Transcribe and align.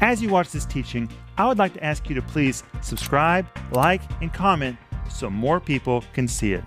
As 0.00 0.22
you 0.22 0.28
watch 0.28 0.52
this 0.52 0.64
teaching, 0.64 1.10
I 1.36 1.48
would 1.48 1.58
like 1.58 1.74
to 1.74 1.82
ask 1.82 2.08
you 2.08 2.14
to 2.14 2.22
please 2.22 2.62
subscribe, 2.82 3.48
like, 3.72 4.00
and 4.22 4.32
comment 4.32 4.78
so 5.10 5.28
more 5.28 5.58
people 5.58 6.04
can 6.12 6.28
see 6.28 6.52
it. 6.52 6.62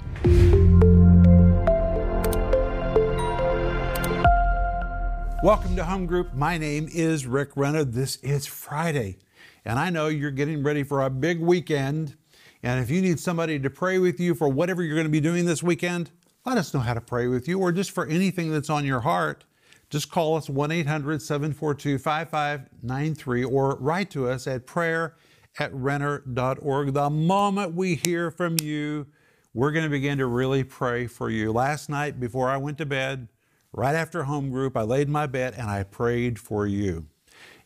Welcome 5.41 5.77
to 5.77 5.85
Home 5.85 6.05
Group. 6.05 6.33
My 6.33 6.57
name 6.57 6.89
is 6.91 7.25
Rick 7.25 7.51
Renner. 7.55 7.85
This 7.85 8.17
is 8.17 8.45
Friday, 8.45 9.17
and 9.63 9.79
I 9.79 9.89
know 9.89 10.09
you're 10.09 10.31
getting 10.31 10.61
ready 10.61 10.83
for 10.83 11.01
a 11.01 11.09
big 11.09 11.39
weekend. 11.39 12.17
And 12.63 12.81
if 12.81 12.89
you 12.89 13.01
need 13.01 13.17
somebody 13.17 13.57
to 13.59 13.69
pray 13.69 13.97
with 13.97 14.19
you 14.19 14.35
for 14.35 14.49
whatever 14.49 14.83
you're 14.83 14.95
going 14.95 15.07
to 15.07 15.09
be 15.09 15.21
doing 15.21 15.45
this 15.45 15.63
weekend, 15.63 16.11
let 16.45 16.57
us 16.57 16.73
know 16.73 16.81
how 16.81 16.95
to 16.95 17.01
pray 17.01 17.27
with 17.27 17.47
you 17.47 17.59
or 17.59 17.71
just 17.71 17.91
for 17.91 18.05
anything 18.07 18.51
that's 18.51 18.69
on 18.69 18.83
your 18.83 18.99
heart. 18.99 19.45
Just 19.91 20.09
call 20.09 20.37
us 20.37 20.49
1 20.49 20.71
800 20.71 21.21
742 21.21 21.97
5593 21.97 23.43
or 23.43 23.75
write 23.75 24.09
to 24.11 24.29
us 24.29 24.47
at 24.47 24.65
prayer 24.65 25.15
at 25.59 25.73
renner.org. 25.73 26.93
The 26.93 27.09
moment 27.09 27.75
we 27.75 27.95
hear 27.95 28.31
from 28.31 28.55
you, 28.61 29.07
we're 29.53 29.71
going 29.71 29.83
to 29.83 29.89
begin 29.89 30.17
to 30.19 30.27
really 30.27 30.63
pray 30.63 31.07
for 31.07 31.29
you. 31.29 31.51
Last 31.51 31.89
night, 31.89 32.21
before 32.21 32.49
I 32.49 32.55
went 32.55 32.77
to 32.77 32.85
bed, 32.85 33.27
right 33.73 33.93
after 33.93 34.23
home 34.23 34.49
group, 34.49 34.77
I 34.77 34.83
laid 34.83 35.07
in 35.07 35.13
my 35.13 35.27
bed 35.27 35.55
and 35.57 35.69
I 35.69 35.83
prayed 35.83 36.39
for 36.39 36.65
you. 36.65 37.07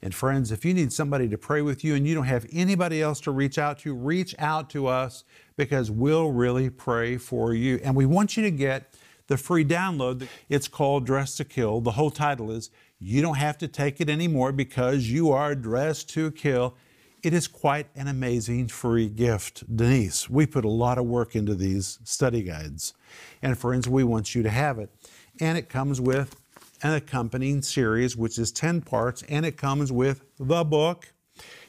And 0.01 0.13
friends, 0.13 0.51
if 0.51 0.65
you 0.65 0.73
need 0.73 0.91
somebody 0.91 1.29
to 1.29 1.37
pray 1.37 1.61
with 1.61 1.83
you 1.83 1.93
and 1.93 2.07
you 2.07 2.15
don't 2.15 2.25
have 2.25 2.47
anybody 2.51 3.03
else 3.03 3.19
to 3.21 3.31
reach 3.31 3.59
out 3.59 3.77
to, 3.79 3.93
reach 3.93 4.33
out 4.39 4.71
to 4.71 4.87
us 4.87 5.23
because 5.57 5.91
we'll 5.91 6.31
really 6.31 6.71
pray 6.71 7.17
for 7.17 7.53
you. 7.53 7.79
And 7.83 7.95
we 7.95 8.07
want 8.07 8.35
you 8.35 8.41
to 8.43 8.51
get 8.51 8.95
the 9.27 9.37
free 9.37 9.65
download. 9.65 10.27
It's 10.49 10.67
called 10.67 11.05
Dress 11.05 11.35
to 11.37 11.45
Kill. 11.45 11.81
The 11.81 11.91
whole 11.91 12.11
title 12.11 12.51
is 12.51 12.69
You 12.99 13.21
Don't 13.21 13.37
Have 13.37 13.57
to 13.59 13.67
Take 13.67 13.99
It 13.99 14.09
Anymore 14.09 14.51
Because 14.51 15.09
You 15.09 15.31
Are 15.31 15.55
Dressed 15.55 16.09
to 16.11 16.31
Kill. 16.31 16.75
It 17.23 17.33
is 17.33 17.47
quite 17.47 17.87
an 17.95 18.07
amazing 18.07 18.67
free 18.67 19.09
gift. 19.09 19.63
Denise, 19.75 20.29
we 20.29 20.45
put 20.45 20.63
a 20.63 20.69
lot 20.69 20.99
of 20.99 21.05
work 21.05 21.35
into 21.35 21.55
these 21.55 21.97
study 22.03 22.43
guides. 22.43 22.93
And 23.41 23.57
friends, 23.57 23.89
we 23.89 24.03
want 24.03 24.35
you 24.35 24.43
to 24.43 24.49
have 24.49 24.77
it. 24.77 24.91
And 25.39 25.57
it 25.57 25.67
comes 25.67 25.99
with 25.99 26.35
an 26.83 26.93
accompanying 26.93 27.63
series, 27.63 28.15
which 28.15 28.37
is 28.37 28.51
10 28.51 28.81
parts, 28.81 29.23
and 29.23 29.43
it 29.45 29.57
comes 29.57 29.91
with 29.91 30.23
the 30.39 30.63
book. 30.63 31.13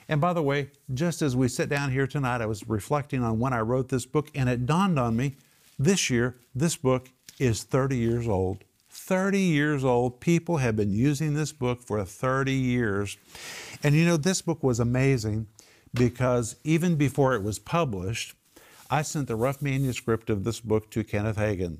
And 0.08 0.20
by 0.20 0.34
the 0.34 0.42
way, 0.42 0.70
just 0.92 1.22
as 1.22 1.34
we 1.34 1.48
sit 1.48 1.68
down 1.68 1.90
here 1.90 2.06
tonight, 2.06 2.42
I 2.42 2.46
was 2.46 2.68
reflecting 2.68 3.24
on 3.24 3.38
when 3.38 3.52
I 3.52 3.60
wrote 3.60 3.88
this 3.88 4.04
book, 4.04 4.30
and 4.34 4.48
it 4.48 4.66
dawned 4.66 4.98
on 4.98 5.16
me 5.16 5.36
this 5.78 6.10
year, 6.10 6.36
this 6.54 6.76
book 6.76 7.10
is 7.38 7.62
30 7.62 7.96
years 7.96 8.28
old. 8.28 8.64
30 8.90 9.38
years 9.38 9.84
old. 9.84 10.20
People 10.20 10.56
have 10.58 10.76
been 10.76 10.90
using 10.90 11.34
this 11.34 11.52
book 11.52 11.82
for 11.82 12.02
30 12.04 12.52
years. 12.52 13.16
And 13.82 13.94
you 13.94 14.04
know, 14.04 14.16
this 14.16 14.42
book 14.42 14.62
was 14.62 14.80
amazing 14.80 15.46
because 15.92 16.56
even 16.64 16.96
before 16.96 17.34
it 17.34 17.42
was 17.42 17.58
published, 17.58 18.34
I 18.90 19.02
sent 19.02 19.28
the 19.28 19.36
rough 19.36 19.60
manuscript 19.60 20.30
of 20.30 20.44
this 20.44 20.60
book 20.60 20.90
to 20.92 21.04
Kenneth 21.04 21.36
Hagin. 21.36 21.78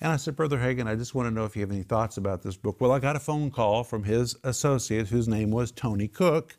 And 0.00 0.12
I 0.12 0.16
said, 0.16 0.36
Brother 0.36 0.58
Hagin, 0.58 0.86
I 0.86 0.96
just 0.96 1.14
want 1.14 1.28
to 1.28 1.34
know 1.34 1.44
if 1.44 1.56
you 1.56 1.62
have 1.62 1.70
any 1.70 1.82
thoughts 1.82 2.16
about 2.16 2.42
this 2.42 2.56
book. 2.56 2.80
Well, 2.80 2.92
I 2.92 2.98
got 2.98 3.16
a 3.16 3.20
phone 3.20 3.50
call 3.50 3.84
from 3.84 4.04
his 4.04 4.36
associate, 4.42 5.08
whose 5.08 5.28
name 5.28 5.50
was 5.50 5.70
Tony 5.70 6.08
Cook, 6.08 6.56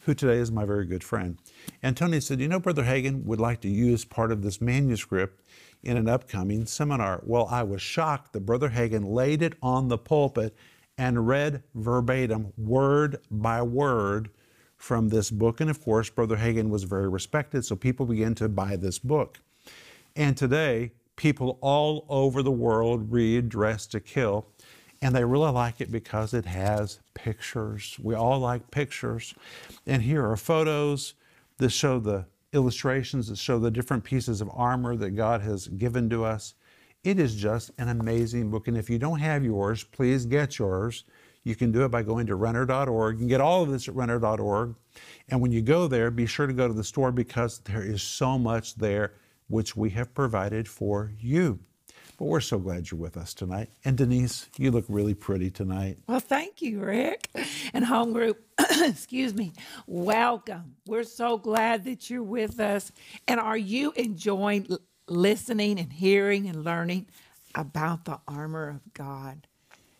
who 0.00 0.14
today 0.14 0.38
is 0.38 0.50
my 0.50 0.64
very 0.64 0.84
good 0.84 1.04
friend. 1.04 1.38
And 1.82 1.96
Tony 1.96 2.20
said, 2.20 2.40
You 2.40 2.48
know, 2.48 2.58
Brother 2.60 2.84
Hagin 2.84 3.24
would 3.24 3.40
like 3.40 3.60
to 3.62 3.68
use 3.68 4.04
part 4.04 4.32
of 4.32 4.42
this 4.42 4.60
manuscript 4.60 5.40
in 5.84 5.96
an 5.96 6.08
upcoming 6.08 6.66
seminar. 6.66 7.22
Well, 7.24 7.46
I 7.50 7.62
was 7.62 7.82
shocked 7.82 8.32
that 8.32 8.46
Brother 8.46 8.70
Hagin 8.70 9.04
laid 9.04 9.42
it 9.42 9.54
on 9.62 9.88
the 9.88 9.98
pulpit 9.98 10.56
and 10.96 11.26
read 11.26 11.62
verbatim, 11.74 12.52
word 12.56 13.18
by 13.30 13.62
word, 13.62 14.30
from 14.76 15.08
this 15.08 15.30
book. 15.30 15.60
And 15.60 15.70
of 15.70 15.82
course, 15.82 16.10
Brother 16.10 16.36
Hagin 16.36 16.68
was 16.68 16.84
very 16.84 17.08
respected, 17.08 17.64
so 17.64 17.76
people 17.76 18.06
began 18.06 18.34
to 18.36 18.48
buy 18.48 18.76
this 18.76 18.98
book. 18.98 19.38
And 20.16 20.36
today, 20.36 20.92
people 21.16 21.58
all 21.60 22.04
over 22.08 22.42
the 22.42 22.50
world 22.50 23.10
read 23.10 23.48
Dress 23.48 23.86
to 23.88 24.00
Kill, 24.00 24.46
and 25.00 25.14
they 25.14 25.24
really 25.24 25.50
like 25.50 25.80
it 25.80 25.90
because 25.90 26.34
it 26.34 26.46
has 26.46 27.00
pictures. 27.14 27.98
We 28.02 28.14
all 28.14 28.38
like 28.38 28.70
pictures. 28.70 29.34
And 29.86 30.02
here 30.02 30.28
are 30.28 30.36
photos 30.36 31.14
that 31.58 31.70
show 31.70 31.98
the 31.98 32.26
illustrations 32.54 33.28
that 33.28 33.38
show 33.38 33.58
the 33.58 33.70
different 33.70 34.04
pieces 34.04 34.40
of 34.40 34.50
armor 34.54 34.96
that 34.96 35.10
God 35.10 35.42
has 35.42 35.68
given 35.68 36.08
to 36.10 36.24
us. 36.24 36.54
It 37.02 37.18
is 37.18 37.36
just 37.36 37.70
an 37.78 37.88
amazing 37.88 38.50
book. 38.50 38.68
And 38.68 38.76
if 38.76 38.88
you 38.88 38.98
don't 38.98 39.18
have 39.18 39.44
yours, 39.44 39.84
please 39.84 40.24
get 40.24 40.58
yours. 40.58 41.04
You 41.42 41.54
can 41.54 41.72
do 41.72 41.84
it 41.84 41.90
by 41.90 42.02
going 42.02 42.26
to 42.28 42.36
renner.org. 42.36 43.16
You 43.16 43.18
can 43.18 43.28
get 43.28 43.42
all 43.42 43.62
of 43.62 43.70
this 43.70 43.88
at 43.88 43.94
renner.org. 43.94 44.74
And 45.28 45.40
when 45.40 45.52
you 45.52 45.60
go 45.60 45.86
there, 45.86 46.10
be 46.10 46.24
sure 46.26 46.46
to 46.46 46.54
go 46.54 46.66
to 46.66 46.72
the 46.72 46.84
store 46.84 47.12
because 47.12 47.58
there 47.58 47.82
is 47.82 48.02
so 48.02 48.38
much 48.38 48.76
there 48.76 49.12
which 49.48 49.76
we 49.76 49.90
have 49.90 50.14
provided 50.14 50.66
for 50.66 51.12
you. 51.18 51.58
But 52.16 52.26
we're 52.26 52.40
so 52.40 52.58
glad 52.58 52.90
you're 52.90 53.00
with 53.00 53.16
us 53.16 53.34
tonight. 53.34 53.70
And 53.84 53.96
Denise, 53.96 54.48
you 54.56 54.70
look 54.70 54.84
really 54.88 55.14
pretty 55.14 55.50
tonight. 55.50 55.98
Well, 56.06 56.20
thank 56.20 56.62
you, 56.62 56.80
Rick. 56.80 57.28
And 57.72 57.84
home 57.84 58.12
group, 58.12 58.42
excuse 58.80 59.34
me, 59.34 59.52
welcome. 59.86 60.76
We're 60.86 61.04
so 61.04 61.38
glad 61.38 61.84
that 61.86 62.08
you're 62.08 62.22
with 62.22 62.60
us. 62.60 62.92
And 63.26 63.40
are 63.40 63.56
you 63.56 63.92
enjoying 63.96 64.68
listening 65.08 65.80
and 65.80 65.92
hearing 65.92 66.48
and 66.48 66.64
learning 66.64 67.06
about 67.54 68.04
the 68.04 68.20
armor 68.28 68.68
of 68.68 68.94
God? 68.94 69.48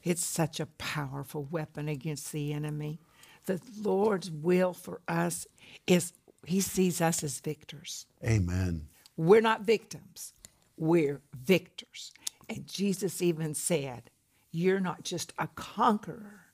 It's 0.05 0.25
such 0.25 0.61
a 0.61 0.67
powerful 0.67 1.49
weapon 1.51 1.89
against 1.89 2.31
the 2.31 2.53
enemy. 2.53 3.01
The 3.47 3.61
Lord's 3.83 4.31
will 4.31 4.73
for 4.73 5.01
us 5.09 5.47
is 5.87 6.13
He 6.47 6.61
sees 6.61 7.01
us 7.01 7.25
as 7.25 7.41
victors. 7.41 8.07
Amen. 8.23 8.89
We're 9.17 9.41
not 9.41 9.63
victims, 9.63 10.34
we're 10.77 11.21
victors. 11.45 12.13
And 12.49 12.67
Jesus 12.67 13.23
even 13.23 13.55
said, 13.55 14.11
You're 14.53 14.81
not 14.81 15.03
just 15.05 15.33
a 15.39 15.49
conqueror, 15.49 16.47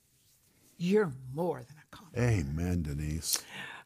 you're 0.76 1.12
more 1.34 1.58
than 1.58 1.76
a 1.78 1.96
conqueror. 1.96 2.22
Amen, 2.22 2.82
Denise. 2.82 3.38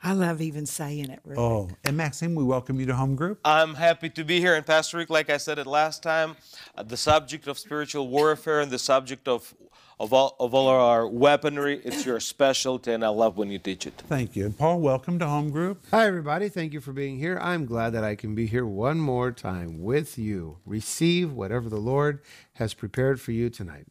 I 0.07 0.13
love 0.13 0.43
even 0.43 0.67
saying 0.67 1.09
it, 1.09 1.21
Rick. 1.25 1.39
Oh, 1.39 1.71
and 1.83 1.97
Maxime, 1.97 2.35
we 2.35 2.45
welcome 2.45 2.79
you 2.79 2.85
to 2.85 2.95
Home 2.95 3.17
Group. 3.17 3.41
I'm 3.43 3.75
happy 3.75 4.11
to 4.11 4.23
be 4.23 4.39
here. 4.39 4.55
And 4.55 4.67
Pastor 4.67 4.99
Rick, 4.99 5.09
like 5.09 5.31
I 5.31 5.39
said 5.39 5.59
it 5.59 5.67
last 5.67 6.03
time, 6.03 6.37
uh, 6.77 6.83
the 6.83 6.99
subject 6.99 7.47
of 7.47 7.59
spiritual 7.59 8.09
warfare 8.09 8.61
and 8.61 8.71
the 8.71 8.79
subject 8.79 9.27
of 9.27 9.55
of 10.01 10.13
all, 10.13 10.37
of 10.41 10.55
all 10.55 10.69
our 10.69 11.07
weaponry, 11.07 11.81
it's 11.85 12.05
your 12.05 12.21
specialty, 12.21 12.93
and 12.93 13.05
I 13.05 13.09
love 13.09 13.37
when 13.37 13.51
you 13.51 13.59
teach 13.59 13.87
it. 13.87 13.95
Thank 14.09 14.35
you. 14.35 14.47
And 14.47 14.57
Paul, 14.57 14.81
welcome 14.81 15.19
to 15.21 15.27
Home 15.27 15.51
Group. 15.51 15.85
Hi, 15.91 16.07
everybody. 16.07 16.49
Thank 16.49 16.73
you 16.73 16.81
for 16.81 16.93
being 16.93 17.19
here. 17.19 17.39
I'm 17.41 17.65
glad 17.65 17.91
that 17.91 18.05
I 18.05 18.15
can 18.17 18.35
be 18.35 18.47
here 18.47 18.67
one 18.67 18.99
more 18.99 19.31
time 19.31 19.83
with 19.83 20.19
you. 20.19 20.59
Receive 20.67 21.33
whatever 21.33 21.69
the 21.69 21.77
Lord 21.77 22.21
has 22.55 22.75
prepared 22.75 23.21
for 23.21 23.33
you 23.33 23.51
tonight. 23.51 23.87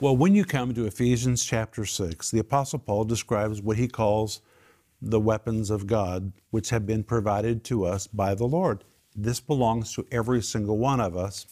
Well, 0.00 0.16
when 0.16 0.34
you 0.34 0.44
come 0.44 0.74
to 0.74 0.86
Ephesians 0.86 1.44
chapter 1.44 1.84
6, 1.84 2.30
the 2.30 2.40
Apostle 2.40 2.78
Paul 2.78 3.04
describes 3.04 3.60
what 3.60 3.76
he 3.76 3.88
calls 3.88 4.40
the 5.02 5.20
weapons 5.20 5.68
of 5.68 5.86
God, 5.86 6.32
which 6.50 6.70
have 6.70 6.86
been 6.86 7.04
provided 7.04 7.64
to 7.64 7.84
us 7.84 8.06
by 8.06 8.34
the 8.34 8.46
Lord. 8.46 8.84
This 9.14 9.40
belongs 9.40 9.92
to 9.94 10.06
every 10.10 10.42
single 10.42 10.78
one 10.78 11.00
of 11.00 11.16
us. 11.16 11.46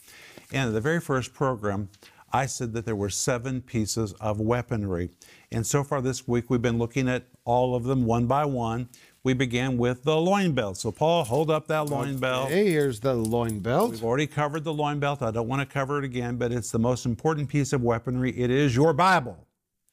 And 0.53 0.75
the 0.75 0.81
very 0.81 1.01
first 1.01 1.33
program, 1.33 1.89
I 2.33 2.47
said 2.47 2.73
that 2.73 2.87
there 2.87 2.97
were 2.97 3.11
seven 3.11 3.61
pieces 3.61 4.13
of 4.15 4.41
weaponry. 4.41 5.11
And 5.51 5.67
so 5.67 5.85
far 5.85 6.01
this 6.01 6.27
week, 6.27 6.49
we've 6.49 6.63
been 6.63 6.79
looking 6.79 7.09
at 7.09 7.25
all 7.45 7.75
of 7.75 7.85
them 7.85 8.07
one 8.07 8.27
by 8.27 8.47
one. 8.47 8.89
We 9.23 9.35
began 9.35 9.77
with 9.77 10.03
the 10.03 10.17
loin 10.17 10.53
belt. 10.53 10.79
So, 10.79 10.91
Paul, 10.91 11.25
hold 11.25 11.51
up 11.51 11.69
that 11.69 11.89
loin 11.89 12.19
belt. 12.19 12.49
Hey, 12.49 12.71
here's 12.71 13.01
the 13.01 13.15
loin 13.15 13.61
belt. 13.61 13.93
We've 13.93 14.05
already 14.05 14.27
covered 14.27 14.65
the 14.65 14.73
loin 14.73 14.99
belt. 14.99 15.23
I 15.23 15.31
don't 15.31 15.47
want 15.47 15.61
to 15.61 15.73
cover 15.73 15.99
it 15.99 16.05
again, 16.05 16.37
but 16.37 16.51
it's 16.51 16.71
the 16.71 16.79
most 16.79 17.07
important 17.07 17.49
piece 17.49 17.73
of 17.73 17.83
weaponry. 17.83 18.37
It 18.37 18.51
is 18.51 18.75
your 18.75 18.93
Bible. 18.93 19.47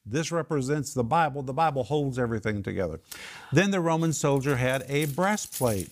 This 0.04 0.32
represents 0.32 0.94
the 0.94 1.04
Bible. 1.04 1.42
The 1.42 1.52
Bible 1.52 1.84
holds 1.84 2.18
everything 2.18 2.62
together. 2.62 3.00
Then 3.52 3.70
the 3.70 3.80
Roman 3.80 4.12
soldier 4.12 4.56
had 4.56 4.84
a 4.88 5.04
breastplate. 5.06 5.90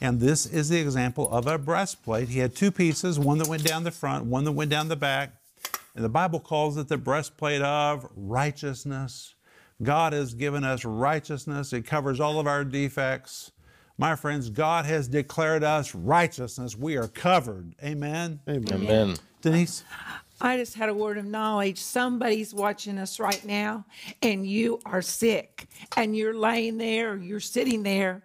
And 0.00 0.18
this 0.18 0.46
is 0.46 0.68
the 0.68 0.80
example 0.80 1.30
of 1.30 1.46
a 1.46 1.58
breastplate. 1.58 2.28
He 2.28 2.40
had 2.40 2.56
two 2.56 2.72
pieces, 2.72 3.18
one 3.18 3.38
that 3.38 3.48
went 3.48 3.64
down 3.64 3.84
the 3.84 3.90
front, 3.90 4.24
one 4.24 4.44
that 4.44 4.52
went 4.52 4.70
down 4.70 4.88
the 4.88 4.96
back. 4.96 5.32
And 5.94 6.04
the 6.04 6.08
Bible 6.08 6.40
calls 6.40 6.76
it 6.76 6.88
the 6.88 6.98
breastplate 6.98 7.62
of 7.62 8.08
righteousness. 8.16 9.34
God 9.82 10.12
has 10.12 10.34
given 10.34 10.64
us 10.64 10.84
righteousness, 10.84 11.72
it 11.72 11.86
covers 11.86 12.20
all 12.20 12.38
of 12.40 12.46
our 12.46 12.64
defects. 12.64 13.52
My 13.96 14.16
friends, 14.16 14.50
God 14.50 14.86
has 14.86 15.06
declared 15.06 15.62
us 15.62 15.94
righteousness. 15.94 16.76
We 16.76 16.96
are 16.96 17.06
covered. 17.06 17.74
Amen. 17.82 18.40
Amen. 18.48 18.72
Amen. 18.72 19.16
Denise? 19.40 19.84
I 20.40 20.56
just 20.56 20.74
had 20.74 20.88
a 20.88 20.94
word 20.94 21.16
of 21.16 21.26
knowledge. 21.26 21.78
Somebody's 21.78 22.52
watching 22.52 22.98
us 22.98 23.20
right 23.20 23.44
now, 23.44 23.84
and 24.20 24.44
you 24.44 24.80
are 24.84 25.02
sick, 25.02 25.68
and 25.96 26.16
you're 26.16 26.34
laying 26.34 26.76
there, 26.76 27.16
you're 27.16 27.38
sitting 27.38 27.84
there. 27.84 28.24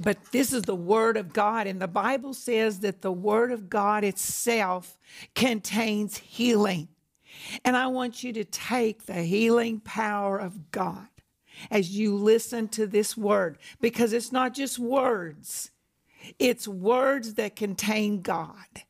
But 0.00 0.32
this 0.32 0.52
is 0.52 0.62
the 0.62 0.74
Word 0.74 1.18
of 1.18 1.32
God, 1.32 1.66
and 1.66 1.80
the 1.80 1.86
Bible 1.86 2.32
says 2.32 2.80
that 2.80 3.02
the 3.02 3.12
Word 3.12 3.52
of 3.52 3.68
God 3.68 4.02
itself 4.02 4.98
contains 5.34 6.16
healing. 6.16 6.88
And 7.64 7.76
I 7.76 7.86
want 7.88 8.24
you 8.24 8.32
to 8.34 8.44
take 8.44 9.06
the 9.06 9.22
healing 9.22 9.80
power 9.80 10.38
of 10.38 10.70
God 10.70 11.08
as 11.70 11.90
you 11.90 12.16
listen 12.16 12.68
to 12.68 12.86
this 12.86 13.16
word 13.16 13.58
because 13.80 14.12
it's 14.12 14.32
not 14.32 14.54
just 14.54 14.78
words, 14.78 15.70
it's 16.38 16.66
words 16.66 17.34
that 17.34 17.56
contain 17.56 18.22
God. 18.22 18.82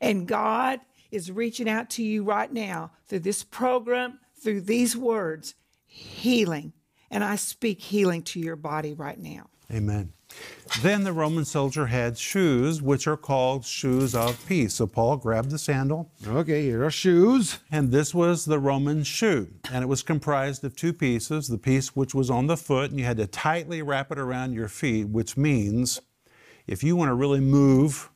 And 0.00 0.28
God 0.28 0.80
is 1.10 1.30
reaching 1.30 1.68
out 1.68 1.90
to 1.90 2.02
you 2.02 2.24
right 2.24 2.52
now 2.52 2.90
through 3.06 3.20
this 3.20 3.42
program, 3.42 4.18
through 4.40 4.62
these 4.62 4.96
words, 4.96 5.54
healing. 5.86 6.72
And 7.10 7.22
I 7.22 7.36
speak 7.36 7.80
healing 7.80 8.22
to 8.24 8.40
your 8.40 8.56
body 8.56 8.94
right 8.94 9.18
now. 9.18 9.48
Amen. 9.72 10.12
Then 10.80 11.04
the 11.04 11.12
Roman 11.12 11.44
soldier 11.44 11.86
had 11.86 12.16
shoes, 12.16 12.80
which 12.80 13.06
are 13.06 13.16
called 13.16 13.64
shoes 13.64 14.14
of 14.14 14.44
peace. 14.46 14.74
So 14.74 14.86
Paul 14.86 15.18
grabbed 15.18 15.50
the 15.50 15.58
sandal, 15.58 16.10
Okay, 16.26 16.62
here 16.62 16.84
are 16.84 16.90
shoes. 16.90 17.58
and 17.70 17.90
this 17.90 18.14
was 18.14 18.44
the 18.46 18.58
Roman 18.58 19.02
shoe. 19.04 19.48
And 19.70 19.82
it 19.82 19.88
was 19.88 20.02
comprised 20.02 20.64
of 20.64 20.74
two 20.74 20.92
pieces 20.92 21.48
the 21.48 21.58
piece 21.58 21.94
which 21.94 22.14
was 22.14 22.30
on 22.30 22.46
the 22.46 22.56
foot, 22.56 22.90
and 22.90 22.98
you 22.98 23.04
had 23.04 23.18
to 23.18 23.26
tightly 23.26 23.82
wrap 23.82 24.10
it 24.10 24.18
around 24.18 24.54
your 24.54 24.68
feet, 24.68 25.08
which 25.08 25.36
means 25.36 26.00
if 26.66 26.82
you 26.82 26.96
want 26.96 27.10
to 27.10 27.14
really 27.14 27.40
move 27.40 28.10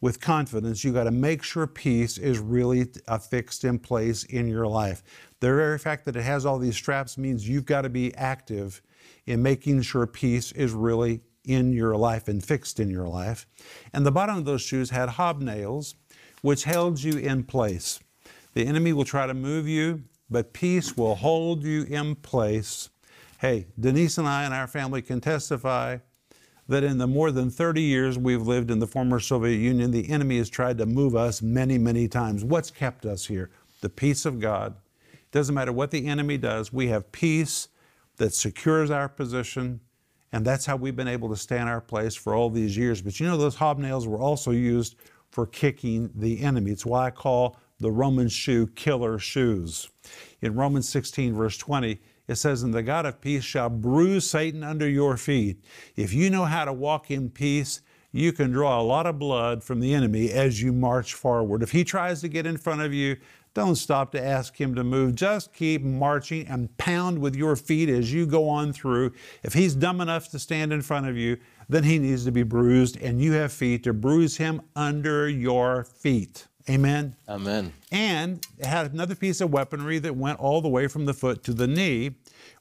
with 0.00 0.20
confidence, 0.20 0.82
you 0.84 0.92
got 0.92 1.04
to 1.04 1.10
make 1.10 1.42
sure 1.42 1.66
peace 1.66 2.18
is 2.18 2.38
really 2.38 2.86
affixed 3.06 3.64
in 3.64 3.78
place 3.78 4.24
in 4.24 4.48
your 4.48 4.66
life. 4.66 5.02
The 5.40 5.46
very 5.48 5.78
fact 5.78 6.04
that 6.04 6.16
it 6.16 6.22
has 6.22 6.44
all 6.44 6.58
these 6.58 6.76
straps 6.76 7.16
means 7.16 7.48
you've 7.48 7.66
got 7.66 7.82
to 7.82 7.88
be 7.88 8.14
active 8.16 8.82
in 9.26 9.42
making 9.42 9.82
sure 9.82 10.06
peace 10.06 10.52
is 10.52 10.72
really 10.72 11.20
in 11.44 11.72
your 11.72 11.96
life 11.96 12.28
and 12.28 12.44
fixed 12.44 12.78
in 12.78 12.90
your 12.90 13.08
life. 13.08 13.46
And 13.92 14.06
the 14.06 14.12
bottom 14.12 14.36
of 14.36 14.44
those 14.44 14.62
shoes 14.62 14.90
had 14.90 15.10
hobnails, 15.10 15.94
which 16.40 16.64
held 16.64 17.02
you 17.02 17.18
in 17.18 17.44
place. 17.44 18.00
The 18.54 18.66
enemy 18.66 18.92
will 18.92 19.04
try 19.04 19.26
to 19.26 19.34
move 19.34 19.66
you, 19.66 20.04
but 20.30 20.52
peace 20.52 20.96
will 20.96 21.16
hold 21.16 21.62
you 21.62 21.84
in 21.84 22.16
place. 22.16 22.90
Hey, 23.38 23.66
Denise 23.78 24.18
and 24.18 24.28
I 24.28 24.44
and 24.44 24.54
our 24.54 24.66
family 24.66 25.02
can 25.02 25.20
testify 25.20 25.98
that 26.68 26.84
in 26.84 26.98
the 26.98 27.06
more 27.06 27.30
than 27.32 27.50
30 27.50 27.82
years 27.82 28.18
we've 28.18 28.46
lived 28.46 28.70
in 28.70 28.78
the 28.78 28.86
former 28.86 29.18
Soviet 29.18 29.56
Union, 29.56 29.90
the 29.90 30.08
enemy 30.10 30.38
has 30.38 30.48
tried 30.48 30.78
to 30.78 30.86
move 30.86 31.16
us 31.16 31.42
many, 31.42 31.76
many 31.76 32.08
times. 32.08 32.44
What's 32.44 32.70
kept 32.70 33.04
us 33.04 33.26
here? 33.26 33.50
The 33.80 33.88
peace 33.88 34.24
of 34.24 34.38
God. 34.38 34.76
It 35.12 35.32
Doesn't 35.32 35.54
matter 35.54 35.72
what 35.72 35.90
the 35.90 36.06
enemy 36.06 36.38
does, 36.38 36.72
we 36.72 36.88
have 36.88 37.10
peace 37.10 37.68
that 38.22 38.32
secures 38.32 38.88
our 38.88 39.08
position, 39.08 39.80
and 40.30 40.44
that's 40.44 40.64
how 40.64 40.76
we've 40.76 40.94
been 40.94 41.08
able 41.08 41.28
to 41.28 41.34
stay 41.34 41.58
in 41.58 41.66
our 41.66 41.80
place 41.80 42.14
for 42.14 42.36
all 42.36 42.50
these 42.50 42.76
years. 42.76 43.02
But 43.02 43.18
you 43.18 43.26
know, 43.26 43.36
those 43.36 43.56
hobnails 43.56 44.06
were 44.06 44.20
also 44.20 44.52
used 44.52 44.94
for 45.32 45.44
kicking 45.44 46.08
the 46.14 46.40
enemy. 46.40 46.70
It's 46.70 46.86
why 46.86 47.06
I 47.06 47.10
call 47.10 47.56
the 47.80 47.90
Roman 47.90 48.28
shoe 48.28 48.68
killer 48.68 49.18
shoes. 49.18 49.90
In 50.40 50.54
Romans 50.54 50.88
16, 50.88 51.34
verse 51.34 51.58
20, 51.58 52.00
it 52.28 52.36
says, 52.36 52.62
And 52.62 52.72
the 52.72 52.84
God 52.84 53.06
of 53.06 53.20
peace 53.20 53.42
shall 53.42 53.68
bruise 53.68 54.30
Satan 54.30 54.62
under 54.62 54.88
your 54.88 55.16
feet. 55.16 55.58
If 55.96 56.14
you 56.14 56.30
know 56.30 56.44
how 56.44 56.64
to 56.64 56.72
walk 56.72 57.10
in 57.10 57.28
peace, 57.28 57.80
you 58.12 58.30
can 58.30 58.52
draw 58.52 58.80
a 58.80 58.84
lot 58.84 59.06
of 59.06 59.18
blood 59.18 59.64
from 59.64 59.80
the 59.80 59.92
enemy 59.92 60.30
as 60.30 60.62
you 60.62 60.72
march 60.72 61.14
forward. 61.14 61.60
If 61.60 61.72
he 61.72 61.82
tries 61.82 62.20
to 62.20 62.28
get 62.28 62.46
in 62.46 62.56
front 62.56 62.82
of 62.82 62.94
you, 62.94 63.16
don't 63.54 63.76
stop 63.76 64.12
to 64.12 64.24
ask 64.24 64.58
him 64.58 64.74
to 64.74 64.84
move. 64.84 65.14
Just 65.14 65.52
keep 65.52 65.82
marching 65.82 66.46
and 66.46 66.76
pound 66.78 67.18
with 67.18 67.36
your 67.36 67.56
feet 67.56 67.88
as 67.88 68.12
you 68.12 68.26
go 68.26 68.48
on 68.48 68.72
through. 68.72 69.12
If 69.42 69.52
he's 69.52 69.74
dumb 69.74 70.00
enough 70.00 70.30
to 70.30 70.38
stand 70.38 70.72
in 70.72 70.82
front 70.82 71.06
of 71.06 71.16
you, 71.16 71.36
then 71.68 71.84
he 71.84 71.98
needs 71.98 72.24
to 72.24 72.32
be 72.32 72.42
bruised, 72.42 73.00
and 73.00 73.20
you 73.20 73.32
have 73.32 73.52
feet 73.52 73.84
to 73.84 73.92
bruise 73.92 74.36
him 74.36 74.62
under 74.74 75.28
your 75.28 75.84
feet. 75.84 76.46
Amen. 76.68 77.16
Amen. 77.28 77.72
And 77.90 78.46
it 78.58 78.66
had 78.66 78.92
another 78.92 79.14
piece 79.14 79.40
of 79.40 79.52
weaponry 79.52 79.98
that 79.98 80.16
went 80.16 80.38
all 80.38 80.60
the 80.60 80.68
way 80.68 80.86
from 80.86 81.06
the 81.06 81.14
foot 81.14 81.42
to 81.44 81.52
the 81.52 81.66
knee, 81.66 82.12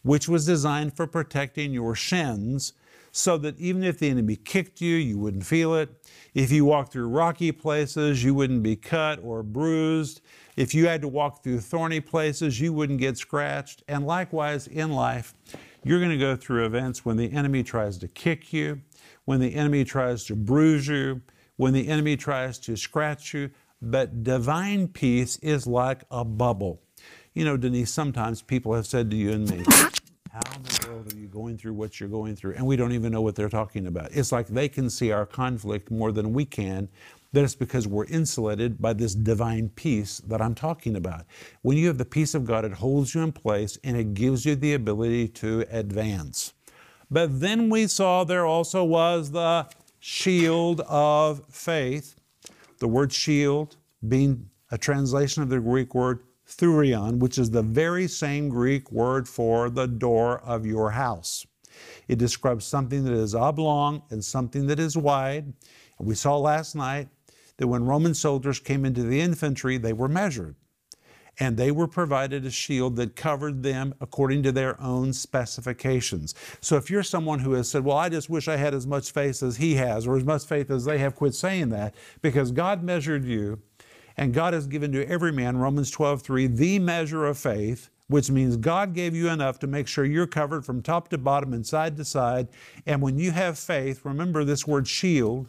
which 0.01 0.27
was 0.27 0.45
designed 0.45 0.95
for 0.95 1.05
protecting 1.07 1.71
your 1.71 1.95
shins 1.95 2.73
so 3.11 3.37
that 3.37 3.59
even 3.59 3.83
if 3.83 3.99
the 3.99 4.09
enemy 4.09 4.35
kicked 4.35 4.81
you, 4.81 4.95
you 4.95 5.17
wouldn't 5.17 5.45
feel 5.45 5.75
it. 5.75 5.89
If 6.33 6.51
you 6.51 6.65
walked 6.65 6.93
through 6.93 7.09
rocky 7.09 7.51
places, 7.51 8.23
you 8.23 8.33
wouldn't 8.33 8.63
be 8.63 8.75
cut 8.75 9.19
or 9.21 9.43
bruised. 9.43 10.21
If 10.55 10.73
you 10.73 10.87
had 10.87 11.01
to 11.01 11.07
walk 11.07 11.43
through 11.43 11.61
thorny 11.61 11.99
places, 11.99 12.59
you 12.59 12.73
wouldn't 12.73 12.99
get 12.99 13.17
scratched. 13.17 13.83
And 13.87 14.05
likewise, 14.05 14.67
in 14.67 14.91
life, 14.91 15.33
you're 15.83 15.99
going 15.99 16.11
to 16.11 16.17
go 16.17 16.35
through 16.35 16.65
events 16.65 17.05
when 17.05 17.17
the 17.17 17.31
enemy 17.31 17.63
tries 17.63 17.97
to 17.99 18.07
kick 18.07 18.53
you, 18.53 18.81
when 19.25 19.39
the 19.39 19.55
enemy 19.55 19.83
tries 19.83 20.25
to 20.25 20.35
bruise 20.35 20.87
you, 20.87 21.21
when 21.57 21.73
the 21.73 21.87
enemy 21.87 22.17
tries 22.17 22.59
to 22.59 22.75
scratch 22.75 23.33
you. 23.33 23.49
But 23.81 24.23
divine 24.23 24.89
peace 24.89 25.37
is 25.37 25.65
like 25.65 26.03
a 26.11 26.23
bubble. 26.23 26.81
You 27.33 27.45
know, 27.45 27.57
Denise, 27.57 27.91
sometimes 27.91 28.41
people 28.41 28.73
have 28.73 28.85
said 28.85 29.09
to 29.11 29.17
you 29.17 29.31
and 29.31 29.49
me, 29.49 29.63
How 30.31 30.41
going 31.51 31.57
through 31.57 31.73
what 31.73 31.99
you're 31.99 32.09
going 32.09 32.35
through? 32.35 32.53
And 32.53 32.65
we 32.65 32.77
don't 32.77 32.93
even 32.93 33.11
know 33.11 33.21
what 33.21 33.35
they're 33.35 33.49
talking 33.49 33.87
about. 33.87 34.09
It's 34.11 34.31
like 34.31 34.47
they 34.47 34.69
can 34.69 34.89
see 34.89 35.11
our 35.11 35.25
conflict 35.25 35.91
more 35.91 36.11
than 36.11 36.31
we 36.33 36.45
can. 36.45 36.87
That 37.33 37.43
it's 37.43 37.55
because 37.55 37.87
we're 37.87 38.05
insulated 38.05 38.81
by 38.81 38.93
this 38.93 39.15
divine 39.15 39.69
peace 39.69 40.19
that 40.27 40.41
I'm 40.41 40.55
talking 40.55 40.95
about. 40.95 41.25
When 41.61 41.77
you 41.77 41.87
have 41.87 41.97
the 41.97 42.05
peace 42.05 42.35
of 42.35 42.45
God, 42.45 42.65
it 42.65 42.73
holds 42.73 43.15
you 43.15 43.21
in 43.21 43.31
place 43.31 43.77
and 43.83 43.95
it 43.95 44.13
gives 44.13 44.45
you 44.45 44.55
the 44.55 44.73
ability 44.73 45.29
to 45.29 45.65
advance. 45.69 46.53
But 47.09 47.39
then 47.39 47.69
we 47.69 47.87
saw 47.87 48.23
there 48.23 48.45
also 48.45 48.83
was 48.83 49.31
the 49.31 49.67
shield 49.99 50.81
of 50.87 51.45
faith. 51.49 52.15
The 52.79 52.87
word 52.87 53.13
shield 53.13 53.77
being 54.07 54.49
a 54.71 54.77
translation 54.77 55.43
of 55.43 55.49
the 55.49 55.59
Greek 55.59 55.93
word 55.95 56.23
thurion, 56.51 57.19
which 57.19 57.37
is 57.37 57.49
the 57.51 57.63
very 57.63 58.07
same 58.07 58.49
Greek 58.49 58.91
word 58.91 59.27
for 59.27 59.69
the 59.69 59.87
door 59.87 60.39
of 60.41 60.65
your 60.65 60.91
house. 60.91 61.45
It 62.07 62.19
describes 62.19 62.65
something 62.65 63.03
that 63.05 63.13
is 63.13 63.35
oblong 63.35 64.03
and 64.09 64.23
something 64.23 64.67
that 64.67 64.79
is 64.79 64.97
wide. 64.97 65.53
And 65.97 66.07
we 66.07 66.15
saw 66.15 66.37
last 66.37 66.75
night 66.75 67.07
that 67.57 67.67
when 67.67 67.85
Roman 67.85 68.13
soldiers 68.13 68.59
came 68.59 68.85
into 68.85 69.03
the 69.03 69.21
infantry, 69.21 69.77
they 69.77 69.93
were 69.93 70.07
measured. 70.07 70.55
And 71.39 71.55
they 71.55 71.71
were 71.71 71.87
provided 71.87 72.45
a 72.45 72.51
shield 72.51 72.97
that 72.97 73.15
covered 73.15 73.63
them 73.63 73.95
according 74.01 74.43
to 74.43 74.51
their 74.51 74.79
own 74.81 75.13
specifications. 75.13 76.35
So 76.59 76.75
if 76.75 76.89
you're 76.89 77.03
someone 77.03 77.39
who 77.39 77.53
has 77.53 77.69
said, 77.69 77.85
Well, 77.85 77.97
I 77.97 78.09
just 78.09 78.29
wish 78.29 78.47
I 78.47 78.57
had 78.57 78.73
as 78.73 78.85
much 78.85 79.11
faith 79.11 79.41
as 79.41 79.57
he 79.57 79.75
has, 79.75 80.05
or 80.05 80.17
as 80.17 80.25
much 80.25 80.43
faith 80.43 80.69
as 80.69 80.83
they 80.83 80.97
have, 80.97 81.15
quit 81.15 81.33
saying 81.33 81.69
that 81.69 81.95
because 82.21 82.51
God 82.51 82.83
measured 82.83 83.23
you 83.23 83.61
and 84.17 84.33
God 84.33 84.53
has 84.53 84.67
given 84.67 84.91
to 84.93 85.07
every 85.07 85.31
man, 85.31 85.57
Romans 85.57 85.91
12, 85.91 86.21
3, 86.21 86.47
the 86.47 86.79
measure 86.79 87.25
of 87.25 87.37
faith, 87.37 87.89
which 88.07 88.29
means 88.29 88.57
God 88.57 88.93
gave 88.93 89.15
you 89.15 89.29
enough 89.29 89.59
to 89.59 89.67
make 89.67 89.87
sure 89.87 90.03
you're 90.03 90.27
covered 90.27 90.65
from 90.65 90.81
top 90.81 91.07
to 91.09 91.17
bottom 91.17 91.53
and 91.53 91.65
side 91.65 91.95
to 91.97 92.05
side. 92.05 92.49
And 92.85 93.01
when 93.01 93.17
you 93.17 93.31
have 93.31 93.57
faith, 93.57 94.03
remember 94.03 94.43
this 94.43 94.67
word 94.67 94.87
shield 94.87 95.47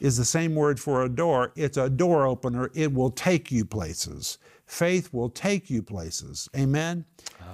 is 0.00 0.16
the 0.16 0.24
same 0.24 0.54
word 0.54 0.80
for 0.80 1.04
a 1.04 1.08
door. 1.08 1.52
It's 1.54 1.76
a 1.76 1.90
door 1.90 2.26
opener. 2.26 2.70
It 2.74 2.92
will 2.92 3.10
take 3.10 3.52
you 3.52 3.64
places. 3.64 4.38
Faith 4.66 5.12
will 5.12 5.28
take 5.28 5.70
you 5.70 5.82
places. 5.82 6.48
Amen? 6.56 7.04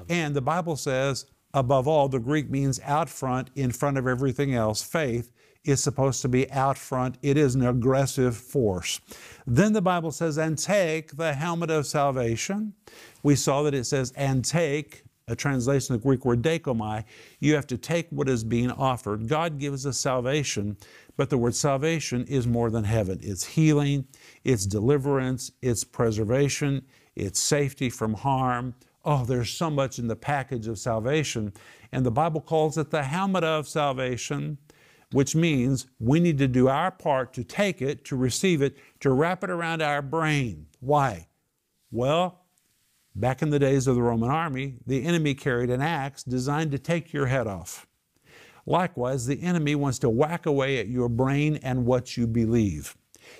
And 0.09 0.35
the 0.35 0.41
Bible 0.41 0.77
says, 0.77 1.27
above 1.53 1.89
all, 1.89 2.09
the 2.09 2.21
Greek 2.21 2.49
means 2.51 2.81
out 2.85 3.09
front, 3.09 3.51
in 3.57 3.73
front 3.73 3.99
of 3.99 4.07
everything 4.07 4.55
else. 4.55 4.83
Faith 4.83 5.33
is 5.67 5.83
supposed 5.83 6.23
to 6.23 6.29
be 6.29 6.51
out 6.51 6.79
front. 6.79 7.19
It 7.23 7.37
is 7.37 7.55
an 7.55 7.67
aggressive 7.67 8.37
force. 8.37 9.01
Then 9.47 9.73
the 9.73 9.83
Bible 9.83 10.11
says, 10.11 10.39
and 10.39 10.59
take 10.59 11.17
the 11.17 11.35
helmet 11.35 11.71
of 11.71 11.87
salvation. 11.87 12.75
We 13.23 13.37
saw 13.37 13.63
that 13.65 13.75
it 13.75 13.85
says, 13.85 14.13
and 14.17 14.45
take, 14.45 15.05
a 15.29 15.35
translation 15.35 15.95
of 15.95 16.01
the 16.01 16.07
Greek 16.07 16.25
word 16.25 16.41
dechomai. 16.41 17.05
You 17.41 17.57
have 17.57 17.67
to 17.69 17.77
take 17.77 18.07
what 18.11 18.29
is 18.29 18.45
being 18.45 18.71
offered. 18.71 19.29
God 19.29 19.59
gives 19.59 19.85
us 19.85 19.99
salvation, 19.99 20.77
but 21.17 21.31
the 21.31 21.39
word 21.39 21.57
salvation 21.57 22.25
is 22.27 22.47
more 22.47 22.71
than 22.71 22.85
heaven. 22.85 23.19
It's 23.23 23.45
healing, 23.45 24.07
it's 24.45 24.67
deliverance, 24.67 25.51
it's 25.63 25.83
preservation, 25.83 26.85
it's 27.17 27.41
safety 27.41 27.91
from 27.91 28.15
harm. 28.15 28.75
Oh, 29.05 29.25
there's 29.25 29.51
so 29.51 29.71
much 29.71 29.99
in 29.99 30.07
the 30.07 30.17
package 30.17 30.69
of 30.69 30.79
salvation. 30.79 31.53
And 31.91 32.05
the 32.05 32.11
Bible 32.11 32.41
calls 32.41 32.79
it 32.79 32.91
the 32.91 33.03
helmet 33.03 33.45
of 33.45 33.67
salvation 33.67 34.59
which 35.13 35.37
means 35.37 35.87
we 35.99 36.21
need 36.21 36.39
to 36.39 36.49
do 36.49 36.69
our 36.69 36.91
part 36.91 37.33
to 37.35 37.45
take 37.45 37.81
it, 37.81 38.05
to 38.07 38.17
receive 38.17 38.63
it, 38.63 38.77
to 39.01 39.11
wrap 39.11 39.45
it 39.45 39.51
around 39.51 39.83
our 39.83 40.03
brain. 40.03 40.67
Why? 40.81 41.29
Well, 41.91 42.45
back 43.15 43.41
in 43.41 43.51
the 43.51 43.59
days 43.59 43.87
of 43.87 43.95
the 43.95 44.03
Roman 44.03 44.31
army, 44.31 44.79
the 44.87 45.05
enemy 45.05 45.35
carried 45.35 45.71
an 45.71 45.81
axe 45.81 46.23
designed 46.23 46.73
to 46.73 46.79
take 46.79 47.13
your 47.13 47.27
head 47.27 47.47
off. 47.47 47.87
Likewise, 48.67 49.27
the 49.27 49.43
enemy 49.43 49.77
wants 49.77 50.01
to 50.01 50.11
whack 50.11 50.45
away 50.45 50.79
at 50.79 50.89
your 50.89 51.09
brain 51.09 51.61
and 51.63 51.87
what 51.87 52.17
you 52.17 52.27
believe. 52.27 52.97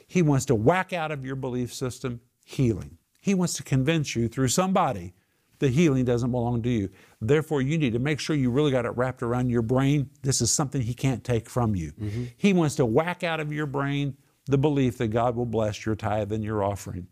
He 0.07 0.23
wants 0.23 0.45
to 0.47 0.55
whack 0.55 0.93
out 0.93 1.11
of 1.11 1.25
your 1.25 1.37
belief 1.37 1.75
system 1.75 2.21
healing. 2.45 2.99
He 3.21 3.35
wants 3.35 3.55
to 3.55 3.65
convince 3.65 4.15
you 4.15 4.29
through 4.29 4.49
somebody 4.49 5.15
that 5.59 5.71
healing 5.71 6.05
doesn't 6.05 6.31
belong 6.31 6.63
to 6.63 6.69
you. 6.69 6.91
Therefore, 7.21 7.63
you 7.63 7.79
need 7.79 7.93
to 7.93 7.99
make 7.99 8.21
sure 8.21 8.37
you 8.37 8.51
really 8.51 8.71
got 8.71 8.85
it 8.85 8.91
wrapped 8.91 9.23
around 9.23 9.51
your 9.51 9.63
brain. 9.63 10.11
This 10.23 10.41
is 10.41 10.51
something 10.51 10.83
He 10.83 10.95
can't 10.95 11.25
take 11.25 11.49
from 11.49 11.75
you. 11.75 11.93
Mm-hmm. 11.93 12.25
He 12.37 12.53
wants 12.53 12.77
to 12.77 12.87
whack 12.87 13.25
out 13.25 13.41
of 13.41 13.53
your 13.53 13.67
brain 13.67 14.17
the 14.47 14.59
belief 14.59 14.99
that 14.99 15.09
God 15.09 15.37
will 15.37 15.47
bless 15.47 15.85
your 15.85 15.97
tithe 15.97 16.33
and 16.33 16.45
your 16.45 16.63
offering. 16.63 17.09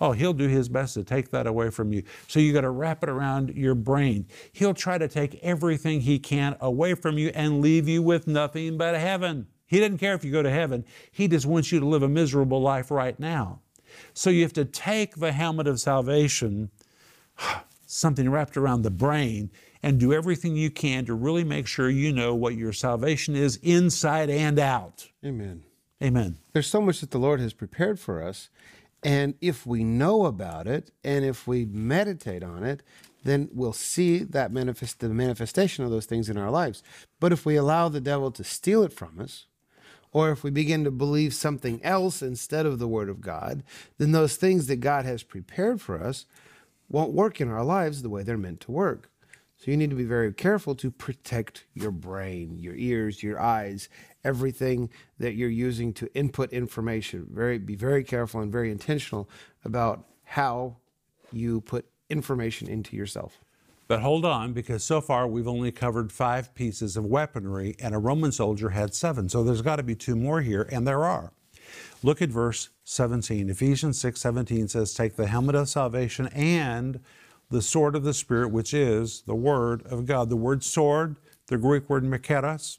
Oh, 0.00 0.12
he'll 0.12 0.34
do 0.34 0.46
his 0.46 0.68
best 0.68 0.94
to 0.94 1.04
take 1.04 1.30
that 1.30 1.46
away 1.46 1.70
from 1.70 1.92
you. 1.92 2.02
So 2.28 2.38
you 2.38 2.52
got 2.52 2.62
to 2.62 2.70
wrap 2.70 3.02
it 3.02 3.08
around 3.08 3.56
your 3.56 3.74
brain. 3.74 4.26
He'll 4.52 4.74
try 4.74 4.98
to 4.98 5.08
take 5.08 5.36
everything 5.42 6.02
he 6.02 6.18
can 6.18 6.56
away 6.60 6.94
from 6.94 7.16
you 7.16 7.30
and 7.34 7.62
leave 7.62 7.88
you 7.88 8.02
with 8.02 8.26
nothing 8.26 8.76
but 8.76 8.94
heaven. 8.94 9.46
He 9.66 9.80
doesn't 9.80 9.98
care 9.98 10.14
if 10.14 10.24
you 10.24 10.32
go 10.32 10.42
to 10.42 10.50
heaven. 10.50 10.84
He 11.10 11.28
just 11.28 11.46
wants 11.46 11.72
you 11.72 11.80
to 11.80 11.86
live 11.86 12.02
a 12.02 12.08
miserable 12.08 12.60
life 12.60 12.90
right 12.90 13.18
now. 13.18 13.60
So 14.12 14.30
you 14.30 14.42
have 14.42 14.52
to 14.54 14.64
take 14.64 15.16
the 15.16 15.32
helmet 15.32 15.66
of 15.66 15.80
salvation, 15.80 16.70
something 17.96 18.30
wrapped 18.30 18.56
around 18.56 18.82
the 18.82 18.90
brain, 18.90 19.50
and 19.82 19.98
do 19.98 20.12
everything 20.12 20.56
you 20.56 20.70
can 20.70 21.04
to 21.06 21.14
really 21.14 21.44
make 21.44 21.66
sure 21.66 21.88
you 21.88 22.12
know 22.12 22.34
what 22.34 22.54
your 22.54 22.72
salvation 22.72 23.34
is 23.34 23.56
inside 23.62 24.28
and 24.28 24.58
out. 24.58 25.08
Amen. 25.24 25.62
Amen. 26.02 26.38
There's 26.52 26.66
so 26.66 26.80
much 26.80 27.00
that 27.00 27.10
the 27.10 27.18
Lord 27.18 27.40
has 27.40 27.52
prepared 27.52 27.98
for 27.98 28.22
us. 28.22 28.50
And 29.02 29.34
if 29.40 29.66
we 29.66 29.84
know 29.84 30.26
about 30.26 30.66
it 30.66 30.90
and 31.04 31.24
if 31.24 31.46
we 31.46 31.64
meditate 31.64 32.42
on 32.42 32.64
it, 32.64 32.82
then 33.24 33.48
we'll 33.52 33.72
see 33.72 34.18
that 34.18 34.52
manifest 34.52 35.00
the 35.00 35.08
manifestation 35.08 35.84
of 35.84 35.90
those 35.90 36.06
things 36.06 36.28
in 36.28 36.36
our 36.36 36.50
lives. 36.50 36.82
But 37.20 37.32
if 37.32 37.46
we 37.46 37.56
allow 37.56 37.88
the 37.88 38.00
devil 38.00 38.30
to 38.32 38.44
steal 38.44 38.82
it 38.82 38.92
from 38.92 39.20
us, 39.20 39.46
or 40.12 40.30
if 40.30 40.42
we 40.42 40.50
begin 40.50 40.84
to 40.84 40.90
believe 40.90 41.34
something 41.34 41.82
else 41.84 42.22
instead 42.22 42.66
of 42.66 42.78
the 42.78 42.88
word 42.88 43.08
of 43.08 43.20
God, 43.20 43.62
then 43.98 44.12
those 44.12 44.36
things 44.36 44.66
that 44.66 44.76
God 44.76 45.04
has 45.04 45.22
prepared 45.22 45.80
for 45.80 46.02
us 46.02 46.26
won't 46.88 47.12
work 47.12 47.40
in 47.40 47.48
our 47.48 47.64
lives 47.64 48.02
the 48.02 48.10
way 48.10 48.22
they're 48.22 48.38
meant 48.38 48.60
to 48.60 48.72
work. 48.72 49.10
So 49.58 49.70
you 49.70 49.76
need 49.76 49.90
to 49.90 49.96
be 49.96 50.04
very 50.04 50.32
careful 50.32 50.74
to 50.76 50.90
protect 50.90 51.64
your 51.72 51.90
brain, 51.90 52.58
your 52.58 52.74
ears, 52.76 53.22
your 53.22 53.40
eyes, 53.40 53.88
everything 54.22 54.90
that 55.18 55.34
you're 55.34 55.48
using 55.48 55.94
to 55.94 56.14
input 56.14 56.52
information. 56.52 57.26
Very 57.30 57.58
be 57.58 57.74
very 57.74 58.04
careful 58.04 58.40
and 58.40 58.52
very 58.52 58.70
intentional 58.70 59.30
about 59.64 60.04
how 60.24 60.76
you 61.32 61.62
put 61.62 61.86
information 62.10 62.68
into 62.68 62.96
yourself. 62.96 63.40
But 63.88 64.00
hold 64.00 64.24
on, 64.24 64.52
because 64.52 64.82
so 64.84 65.00
far 65.00 65.26
we've 65.28 65.46
only 65.46 65.70
covered 65.70 66.12
five 66.12 66.54
pieces 66.54 66.96
of 66.96 67.06
weaponry, 67.06 67.76
and 67.80 67.94
a 67.94 67.98
Roman 67.98 68.32
soldier 68.32 68.70
had 68.70 68.94
seven. 68.94 69.28
So 69.28 69.44
there's 69.44 69.62
got 69.62 69.76
to 69.76 69.84
be 69.84 69.94
two 69.94 70.16
more 70.16 70.40
here, 70.40 70.68
and 70.70 70.86
there 70.86 71.04
are. 71.04 71.32
Look 72.02 72.22
at 72.22 72.28
verse 72.28 72.70
17. 72.84 73.50
Ephesians 73.50 73.98
6 74.00 74.20
17 74.20 74.68
says, 74.68 74.94
Take 74.94 75.16
the 75.16 75.26
helmet 75.26 75.54
of 75.54 75.68
salvation 75.68 76.28
and 76.28 77.00
the 77.50 77.62
sword 77.62 77.94
of 77.94 78.04
the 78.04 78.14
Spirit, 78.14 78.50
which 78.50 78.74
is 78.74 79.22
the 79.22 79.34
Word 79.34 79.82
of 79.86 80.06
God. 80.06 80.30
The 80.30 80.36
word 80.36 80.64
sword, 80.64 81.16
the 81.46 81.58
Greek 81.58 81.88
word 81.88 82.04
machaira, 82.04 82.78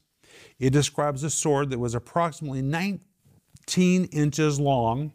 it 0.60 0.72
describes 0.72 1.24
a 1.24 1.30
sword 1.30 1.70
that 1.70 1.80
was 1.80 1.96
approximately 1.96 2.62
19 2.62 4.06
inches 4.06 4.60
long, 4.60 5.14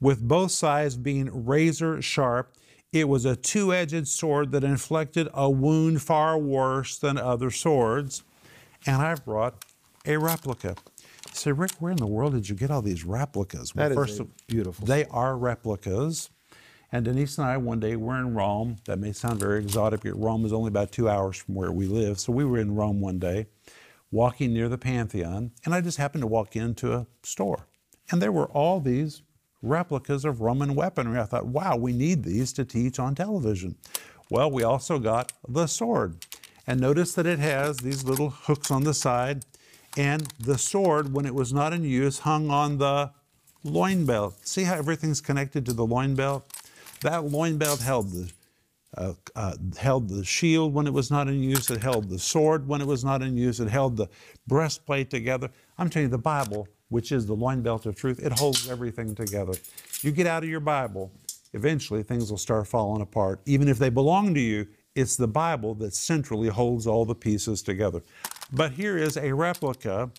with 0.00 0.26
both 0.26 0.50
sides 0.50 0.96
being 0.96 1.46
razor 1.46 2.00
sharp. 2.02 2.54
It 2.92 3.08
was 3.08 3.24
a 3.24 3.34
two 3.34 3.72
edged 3.72 4.06
sword 4.06 4.52
that 4.52 4.62
inflicted 4.62 5.28
a 5.34 5.50
wound 5.50 6.02
far 6.02 6.38
worse 6.38 6.98
than 6.98 7.18
other 7.18 7.50
swords. 7.50 8.22
And 8.86 9.02
I've 9.02 9.24
brought 9.24 9.64
a 10.06 10.16
replica. 10.16 10.76
Say, 11.34 11.52
Rick, 11.52 11.72
where 11.80 11.90
in 11.90 11.98
the 11.98 12.06
world 12.06 12.34
did 12.34 12.48
you 12.48 12.54
get 12.54 12.70
all 12.70 12.80
these 12.80 13.04
replicas? 13.04 13.72
That 13.72 13.92
is 13.92 14.20
a 14.20 14.26
beautiful 14.46 14.86
They 14.86 15.04
are 15.06 15.36
replicas. 15.36 16.30
And 16.92 17.04
Denise 17.04 17.38
and 17.38 17.46
I, 17.46 17.56
one 17.56 17.80
day, 17.80 17.96
were 17.96 18.16
in 18.16 18.34
Rome. 18.34 18.76
That 18.84 19.00
may 19.00 19.12
sound 19.12 19.40
very 19.40 19.58
exotic, 19.58 20.02
but 20.02 20.16
Rome 20.16 20.44
is 20.44 20.52
only 20.52 20.68
about 20.68 20.92
two 20.92 21.08
hours 21.08 21.36
from 21.36 21.56
where 21.56 21.72
we 21.72 21.86
live. 21.86 22.20
So 22.20 22.32
we 22.32 22.44
were 22.44 22.58
in 22.58 22.76
Rome 22.76 23.00
one 23.00 23.18
day, 23.18 23.46
walking 24.12 24.52
near 24.54 24.68
the 24.68 24.78
Pantheon, 24.78 25.50
and 25.64 25.74
I 25.74 25.80
just 25.80 25.98
happened 25.98 26.22
to 26.22 26.28
walk 26.28 26.54
into 26.54 26.92
a 26.92 27.06
store. 27.24 27.66
And 28.12 28.22
there 28.22 28.30
were 28.30 28.46
all 28.46 28.78
these 28.78 29.22
replicas 29.60 30.24
of 30.24 30.40
Roman 30.40 30.76
weaponry. 30.76 31.18
I 31.18 31.24
thought, 31.24 31.46
wow, 31.46 31.76
we 31.76 31.92
need 31.92 32.22
these 32.22 32.52
to 32.52 32.64
teach 32.64 33.00
on 33.00 33.16
television. 33.16 33.74
Well, 34.30 34.50
we 34.50 34.62
also 34.62 35.00
got 35.00 35.32
the 35.48 35.66
sword. 35.66 36.24
And 36.64 36.80
notice 36.80 37.12
that 37.14 37.26
it 37.26 37.40
has 37.40 37.78
these 37.78 38.04
little 38.04 38.30
hooks 38.30 38.70
on 38.70 38.84
the 38.84 38.94
side. 38.94 39.44
And 39.96 40.22
the 40.40 40.58
sword, 40.58 41.12
when 41.12 41.26
it 41.26 41.34
was 41.34 41.52
not 41.52 41.72
in 41.72 41.84
use, 41.84 42.20
hung 42.20 42.50
on 42.50 42.78
the 42.78 43.12
loin 43.62 44.04
belt. 44.04 44.36
See 44.46 44.64
how 44.64 44.74
everything's 44.74 45.20
connected 45.20 45.64
to 45.66 45.72
the 45.72 45.86
loin 45.86 46.14
belt? 46.14 46.46
That 47.02 47.24
loin 47.24 47.58
belt 47.58 47.80
held 47.80 48.10
the 48.10 48.30
uh, 48.96 49.14
uh, 49.34 49.54
held 49.76 50.08
the 50.08 50.24
shield 50.24 50.72
when 50.72 50.86
it 50.86 50.92
was 50.92 51.10
not 51.10 51.26
in 51.26 51.42
use. 51.42 51.68
It 51.70 51.82
held 51.82 52.08
the 52.08 52.18
sword 52.18 52.68
when 52.68 52.80
it 52.80 52.86
was 52.86 53.04
not 53.04 53.22
in 53.22 53.36
use. 53.36 53.58
It 53.58 53.68
held 53.68 53.96
the 53.96 54.08
breastplate 54.46 55.10
together. 55.10 55.50
I'm 55.78 55.90
telling 55.90 56.06
you, 56.06 56.10
the 56.10 56.18
Bible, 56.18 56.68
which 56.90 57.10
is 57.10 57.26
the 57.26 57.34
loin 57.34 57.60
belt 57.60 57.86
of 57.86 57.96
truth, 57.96 58.24
it 58.24 58.32
holds 58.32 58.70
everything 58.70 59.14
together. 59.14 59.54
You 60.02 60.12
get 60.12 60.28
out 60.28 60.44
of 60.44 60.48
your 60.48 60.60
Bible, 60.60 61.10
eventually 61.54 62.04
things 62.04 62.30
will 62.30 62.38
start 62.38 62.68
falling 62.68 63.02
apart. 63.02 63.40
Even 63.46 63.68
if 63.68 63.78
they 63.78 63.88
belong 63.88 64.32
to 64.34 64.40
you, 64.40 64.66
it's 64.94 65.16
the 65.16 65.26
Bible 65.26 65.74
that 65.76 65.92
centrally 65.92 66.48
holds 66.48 66.86
all 66.86 67.04
the 67.04 67.16
pieces 67.16 67.62
together. 67.62 68.00
But 68.54 68.72
here 68.72 68.96
is 68.96 69.16
a 69.16 69.32
replica 69.32 70.10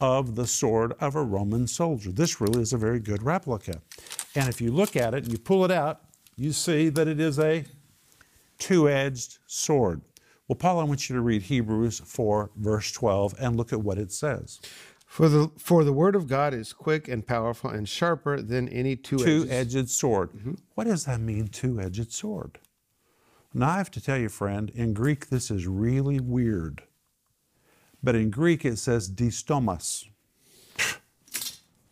of 0.00 0.34
the 0.34 0.46
sword 0.46 0.94
of 1.00 1.14
a 1.14 1.22
Roman 1.22 1.66
soldier. 1.66 2.10
This 2.10 2.40
really 2.40 2.60
is 2.60 2.72
a 2.72 2.78
very 2.78 2.98
good 2.98 3.22
replica. 3.22 3.80
And 4.34 4.48
if 4.48 4.60
you 4.60 4.72
look 4.72 4.96
at 4.96 5.14
it 5.14 5.24
and 5.24 5.32
you 5.32 5.38
pull 5.38 5.64
it 5.64 5.70
out, 5.70 6.00
you 6.36 6.52
see 6.52 6.88
that 6.90 7.06
it 7.08 7.20
is 7.20 7.38
a 7.38 7.64
two 8.58 8.88
edged 8.88 9.38
sword. 9.46 10.02
Well, 10.48 10.56
Paul, 10.56 10.80
I 10.80 10.84
want 10.84 11.08
you 11.08 11.16
to 11.16 11.22
read 11.22 11.42
Hebrews 11.42 12.00
4, 12.04 12.50
verse 12.56 12.92
12, 12.92 13.34
and 13.38 13.56
look 13.56 13.72
at 13.72 13.80
what 13.80 13.98
it 13.98 14.12
says. 14.12 14.60
For 15.06 15.28
the 15.28 15.50
for 15.56 15.84
the 15.84 15.92
word 15.92 16.14
of 16.16 16.26
God 16.26 16.52
is 16.52 16.72
quick 16.72 17.08
and 17.08 17.26
powerful 17.26 17.70
and 17.70 17.88
sharper 17.88 18.42
than 18.42 18.68
any 18.68 18.96
two 18.96 19.18
Two 19.18 19.46
edged 19.48 19.88
sword. 19.88 20.30
Mm-hmm. 20.32 20.54
What 20.74 20.88
does 20.88 21.04
that 21.04 21.20
mean, 21.20 21.48
two 21.48 21.80
edged 21.80 22.12
sword? 22.12 22.58
Now, 23.54 23.70
I 23.70 23.76
have 23.78 23.90
to 23.92 24.00
tell 24.00 24.18
you, 24.18 24.28
friend, 24.28 24.70
in 24.74 24.92
Greek, 24.92 25.28
this 25.28 25.50
is 25.50 25.66
really 25.66 26.20
weird. 26.20 26.82
But 28.06 28.14
in 28.14 28.30
Greek, 28.30 28.64
it 28.64 28.78
says 28.78 29.10
distomas. 29.10 30.04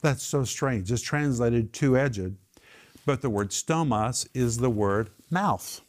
That's 0.00 0.22
so 0.22 0.44
strange. 0.44 0.92
It's 0.92 1.02
translated 1.02 1.72
two 1.72 1.98
edged, 1.98 2.36
but 3.04 3.20
the 3.20 3.28
word 3.28 3.50
stomas 3.50 4.28
is 4.32 4.58
the 4.58 4.70
word 4.70 5.10
mouth. 5.28 5.80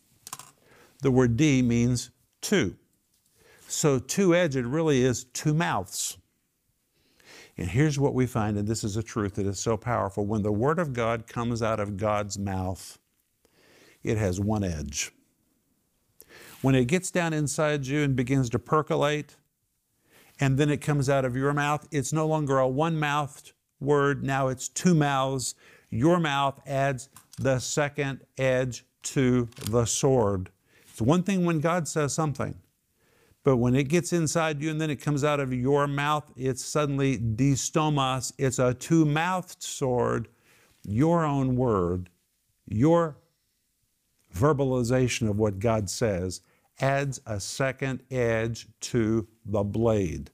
The 1.03 1.11
word 1.11 1.37
D 1.37 1.61
means 1.61 2.09
two. 2.41 2.75
So 3.67 3.99
two 3.99 4.33
edged 4.33 4.55
really 4.55 5.03
is 5.03 5.25
two 5.25 5.53
mouths. 5.53 6.17
And 7.55 7.69
here's 7.69 7.99
what 7.99 8.15
we 8.15 8.25
find, 8.25 8.57
and 8.57 8.67
this 8.67 8.83
is 8.83 8.97
a 8.97 9.03
truth 9.03 9.35
that 9.35 9.45
is 9.45 9.59
so 9.59 9.77
powerful. 9.77 10.25
When 10.25 10.41
the 10.41 10.51
Word 10.51 10.79
of 10.79 10.91
God 10.91 11.27
comes 11.27 11.61
out 11.61 11.79
of 11.79 11.97
God's 11.97 12.39
mouth, 12.39 12.97
it 14.01 14.17
has 14.17 14.39
one 14.39 14.63
edge. 14.63 15.11
When 16.63 16.73
it 16.73 16.85
gets 16.85 17.11
down 17.11 17.31
inside 17.31 17.85
you 17.85 18.01
and 18.01 18.15
begins 18.15 18.49
to 18.49 18.59
percolate, 18.59 19.35
and 20.39 20.57
then 20.57 20.69
it 20.69 20.77
comes 20.77 21.09
out 21.09 21.25
of 21.25 21.35
your 21.35 21.53
mouth, 21.53 21.87
it's 21.91 22.11
no 22.11 22.27
longer 22.27 22.59
a 22.59 22.67
one 22.67 22.97
mouthed 22.97 23.53
word, 23.79 24.23
now 24.23 24.47
it's 24.47 24.67
two 24.67 24.93
mouths. 24.93 25.55
Your 25.89 26.19
mouth 26.19 26.59
adds 26.65 27.09
the 27.37 27.59
second 27.59 28.21
edge 28.37 28.85
to 29.03 29.47
the 29.69 29.85
sword. 29.85 30.49
It's 30.89 31.01
one 31.01 31.23
thing 31.23 31.45
when 31.45 31.59
God 31.59 31.87
says 31.87 32.13
something, 32.13 32.55
but 33.43 33.57
when 33.57 33.75
it 33.75 33.89
gets 33.89 34.11
inside 34.11 34.61
you 34.61 34.71
and 34.71 34.81
then 34.81 34.89
it 34.89 34.97
comes 34.97 35.23
out 35.23 35.39
of 35.39 35.53
your 35.53 35.87
mouth, 35.87 36.31
it's 36.35 36.65
suddenly 36.65 37.17
distomas. 37.17 38.33
It's 38.37 38.59
a 38.59 38.73
two 38.73 39.05
mouthed 39.05 39.61
sword, 39.61 40.27
your 40.83 41.25
own 41.25 41.55
word, 41.55 42.09
your 42.67 43.17
verbalization 44.33 45.29
of 45.29 45.37
what 45.37 45.59
God 45.59 45.89
says 45.89 46.41
adds 46.79 47.21
a 47.25 47.39
second 47.39 48.01
edge 48.11 48.67
to 48.79 49.27
the 49.45 49.63
blade. 49.63 50.31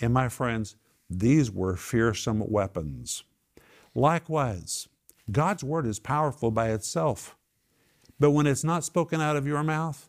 And 0.00 0.12
my 0.12 0.28
friends, 0.28 0.76
these 1.08 1.50
were 1.50 1.76
fearsome 1.76 2.42
weapons. 2.50 3.24
Likewise, 3.94 4.88
God's 5.30 5.62
word 5.62 5.86
is 5.86 5.98
powerful 5.98 6.50
by 6.50 6.70
itself, 6.70 7.36
but 8.18 8.30
when 8.30 8.46
it's 8.46 8.64
not 8.64 8.84
spoken 8.84 9.20
out 9.20 9.36
of 9.36 9.46
your 9.46 9.62
mouth, 9.62 10.08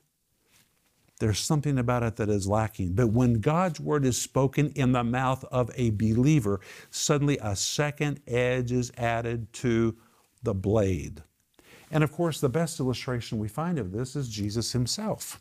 there's 1.20 1.40
something 1.40 1.78
about 1.78 2.04
it 2.04 2.16
that 2.18 2.30
is 2.30 2.48
lacking. 2.48 2.94
But 2.94 3.08
when 3.08 3.36
God's 3.36 3.80
word 3.80 4.06
is 4.06 4.20
spoken 4.20 4.72
in 4.76 4.92
the 4.92 5.04
mouth 5.04 5.46
of 5.46 5.72
a 5.76 5.92
believer, 5.92 6.60
suddenly 6.90 7.38
a 7.42 7.56
second 7.56 8.20
edge 8.28 8.72
is 8.72 8.92
added 8.98 9.52
to 9.54 9.96
the 10.42 10.54
blade. 10.54 11.24
And 11.92 12.04
of 12.04 12.12
course, 12.12 12.42
the 12.42 12.50
best 12.50 12.80
illustration 12.80 13.38
we 13.38 13.48
find 13.48 13.78
of 13.78 13.92
this 13.92 14.16
is 14.16 14.28
Jesus 14.28 14.72
himself. 14.72 15.40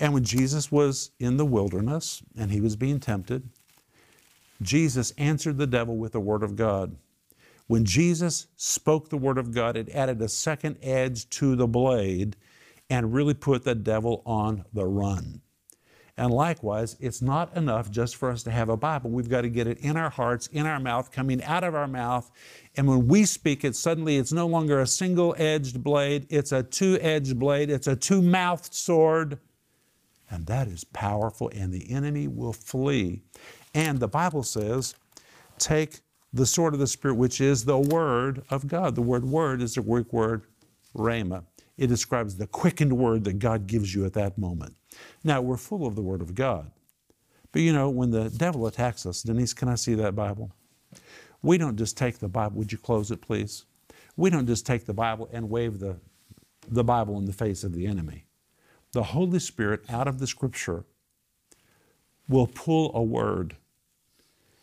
And 0.00 0.12
when 0.12 0.24
Jesus 0.24 0.72
was 0.72 1.12
in 1.18 1.36
the 1.36 1.44
wilderness 1.44 2.22
and 2.36 2.50
he 2.50 2.60
was 2.60 2.76
being 2.76 2.98
tempted, 2.98 3.48
Jesus 4.60 5.12
answered 5.18 5.58
the 5.58 5.66
devil 5.66 5.96
with 5.96 6.12
the 6.12 6.20
word 6.20 6.42
of 6.42 6.56
God. 6.56 6.96
When 7.66 7.84
Jesus 7.84 8.46
spoke 8.56 9.08
the 9.08 9.16
word 9.16 9.38
of 9.38 9.54
God, 9.54 9.76
it 9.76 9.88
added 9.90 10.20
a 10.20 10.28
second 10.28 10.76
edge 10.82 11.28
to 11.30 11.56
the 11.56 11.66
blade 11.66 12.36
and 12.90 13.14
really 13.14 13.34
put 13.34 13.64
the 13.64 13.74
devil 13.74 14.22
on 14.26 14.64
the 14.72 14.84
run. 14.84 15.40
And 16.16 16.32
likewise, 16.32 16.96
it's 17.00 17.20
not 17.20 17.56
enough 17.56 17.90
just 17.90 18.14
for 18.14 18.30
us 18.30 18.44
to 18.44 18.50
have 18.50 18.68
a 18.68 18.76
Bible. 18.76 19.10
We've 19.10 19.28
got 19.28 19.40
to 19.40 19.48
get 19.48 19.66
it 19.66 19.78
in 19.78 19.96
our 19.96 20.10
hearts, 20.10 20.46
in 20.48 20.64
our 20.64 20.78
mouth, 20.78 21.10
coming 21.10 21.42
out 21.42 21.64
of 21.64 21.74
our 21.74 21.88
mouth. 21.88 22.30
And 22.76 22.86
when 22.86 23.08
we 23.08 23.24
speak 23.24 23.64
it, 23.64 23.74
suddenly 23.74 24.18
it's 24.18 24.32
no 24.32 24.46
longer 24.46 24.80
a 24.80 24.86
single 24.86 25.34
edged 25.38 25.82
blade, 25.82 26.26
it's 26.30 26.52
a 26.52 26.62
two 26.62 26.98
edged 27.00 27.38
blade, 27.38 27.68
it's 27.68 27.88
a 27.88 27.96
two 27.96 28.22
mouthed 28.22 28.74
sword. 28.74 29.40
And 30.30 30.46
that 30.46 30.68
is 30.68 30.84
powerful, 30.84 31.50
and 31.54 31.72
the 31.72 31.90
enemy 31.90 32.28
will 32.28 32.52
flee. 32.52 33.22
And 33.74 34.00
the 34.00 34.08
Bible 34.08 34.42
says, 34.42 34.94
take 35.58 36.00
the 36.32 36.46
sword 36.46 36.74
of 36.74 36.80
the 36.80 36.86
Spirit, 36.86 37.14
which 37.14 37.40
is 37.40 37.64
the 37.64 37.78
Word 37.78 38.42
of 38.50 38.66
God. 38.66 38.94
The 38.94 39.02
word 39.02 39.24
word 39.24 39.62
is 39.62 39.74
the 39.74 39.82
Greek 39.82 40.12
word 40.12 40.42
rhema. 40.96 41.44
It 41.76 41.88
describes 41.88 42.36
the 42.36 42.46
quickened 42.46 42.92
word 42.92 43.24
that 43.24 43.38
God 43.38 43.66
gives 43.66 43.94
you 43.94 44.04
at 44.04 44.12
that 44.14 44.38
moment. 44.38 44.74
Now, 45.22 45.40
we're 45.40 45.56
full 45.56 45.86
of 45.86 45.96
the 45.96 46.02
Word 46.02 46.22
of 46.22 46.34
God. 46.34 46.70
But 47.52 47.62
you 47.62 47.72
know, 47.72 47.88
when 47.90 48.10
the 48.10 48.30
devil 48.30 48.66
attacks 48.66 49.06
us, 49.06 49.22
Denise, 49.22 49.54
can 49.54 49.68
I 49.68 49.76
see 49.76 49.94
that 49.94 50.16
Bible? 50.16 50.52
We 51.42 51.58
don't 51.58 51.76
just 51.76 51.96
take 51.96 52.18
the 52.18 52.28
Bible. 52.28 52.56
Would 52.56 52.72
you 52.72 52.78
close 52.78 53.10
it, 53.10 53.20
please? 53.20 53.64
We 54.16 54.30
don't 54.30 54.46
just 54.46 54.66
take 54.66 54.86
the 54.86 54.94
Bible 54.94 55.28
and 55.32 55.50
wave 55.50 55.78
the, 55.78 55.96
the 56.68 56.84
Bible 56.84 57.18
in 57.18 57.26
the 57.26 57.32
face 57.32 57.62
of 57.64 57.74
the 57.74 57.86
enemy. 57.86 58.23
The 58.94 59.02
Holy 59.02 59.40
Spirit, 59.40 59.80
out 59.88 60.06
of 60.06 60.20
the 60.20 60.26
Scripture, 60.28 60.84
will 62.28 62.46
pull 62.46 62.94
a 62.94 63.02
word. 63.02 63.56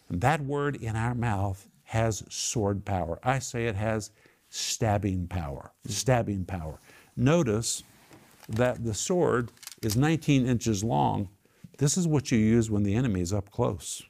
And 0.08 0.22
that 0.22 0.40
word 0.40 0.78
in 0.78 0.96
our 0.96 1.14
mouth 1.14 1.68
has 1.84 2.24
sword 2.30 2.86
power. 2.86 3.20
I 3.26 3.40
say 3.40 3.66
it 3.66 3.76
has 3.76 4.12
stabbing 4.50 5.28
power. 5.28 5.74
Stabbing 5.86 6.46
power. 6.46 6.80
Notice 7.18 7.84
that 8.48 8.86
the 8.86 8.94
sword 8.94 9.52
is 9.82 9.98
19 9.98 10.48
inches 10.48 10.82
long. 10.82 11.28
This 11.78 11.98
is 11.98 12.08
what 12.08 12.32
you 12.32 12.38
use 12.38 12.72
when 12.72 12.84
the 12.84 12.96
enemy 12.96 13.20
is 13.20 13.34
up 13.34 13.52
close. 13.52 14.02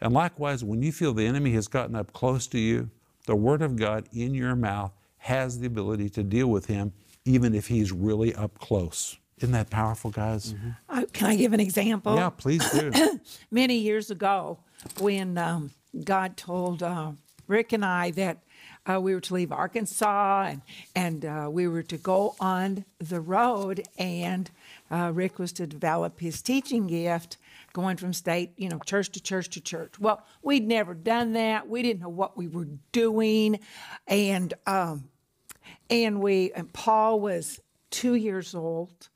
And 0.00 0.12
likewise, 0.12 0.64
when 0.64 0.82
you 0.82 0.90
feel 0.90 1.14
the 1.14 1.26
enemy 1.26 1.52
has 1.52 1.68
gotten 1.68 1.94
up 1.94 2.12
close 2.12 2.48
to 2.48 2.58
you, 2.58 2.90
the 3.26 3.36
Word 3.36 3.62
of 3.62 3.76
God 3.76 4.08
in 4.12 4.34
your 4.34 4.56
mouth 4.56 4.92
has 5.18 5.60
the 5.60 5.68
ability 5.68 6.10
to 6.10 6.24
deal 6.24 6.48
with 6.48 6.66
him, 6.66 6.92
even 7.24 7.54
if 7.54 7.66
he's 7.66 7.92
really 7.92 8.34
up 8.34 8.58
close. 8.58 9.18
Isn't 9.38 9.52
that 9.52 9.70
powerful, 9.70 10.10
guys? 10.10 10.54
Uh, 10.88 11.04
can 11.12 11.28
I 11.28 11.36
give 11.36 11.52
an 11.52 11.60
example? 11.60 12.14
Yeah, 12.14 12.30
please 12.30 12.68
do. 12.70 12.92
Many 13.50 13.76
years 13.76 14.10
ago, 14.10 14.58
when 15.00 15.36
um, 15.38 15.72
God 16.04 16.36
told 16.36 16.82
uh, 16.82 17.12
Rick 17.48 17.72
and 17.72 17.84
I 17.84 18.10
that 18.12 18.38
uh, 18.86 19.00
we 19.00 19.14
were 19.14 19.20
to 19.20 19.34
leave 19.34 19.50
Arkansas 19.50 20.44
and 20.44 20.62
and 20.94 21.24
uh, 21.24 21.48
we 21.50 21.66
were 21.66 21.82
to 21.82 21.96
go 21.96 22.36
on 22.38 22.84
the 22.98 23.20
road, 23.20 23.82
and 23.98 24.50
uh, 24.90 25.10
Rick 25.12 25.38
was 25.38 25.52
to 25.54 25.66
develop 25.66 26.20
his 26.20 26.42
teaching 26.42 26.86
gift, 26.86 27.36
going 27.72 27.96
from 27.96 28.12
state, 28.12 28.52
you 28.56 28.68
know, 28.68 28.78
church 28.80 29.10
to 29.10 29.20
church 29.20 29.48
to 29.50 29.60
church. 29.60 29.98
Well, 29.98 30.24
we'd 30.42 30.66
never 30.66 30.94
done 30.94 31.32
that. 31.32 31.68
We 31.68 31.82
didn't 31.82 32.02
know 32.02 32.08
what 32.08 32.36
we 32.36 32.46
were 32.46 32.68
doing, 32.92 33.58
and 34.06 34.54
um, 34.66 35.08
and 35.90 36.20
we 36.22 36.52
and 36.52 36.72
Paul 36.72 37.20
was 37.20 37.60
two 37.90 38.14
years 38.14 38.54
old, 38.54 39.08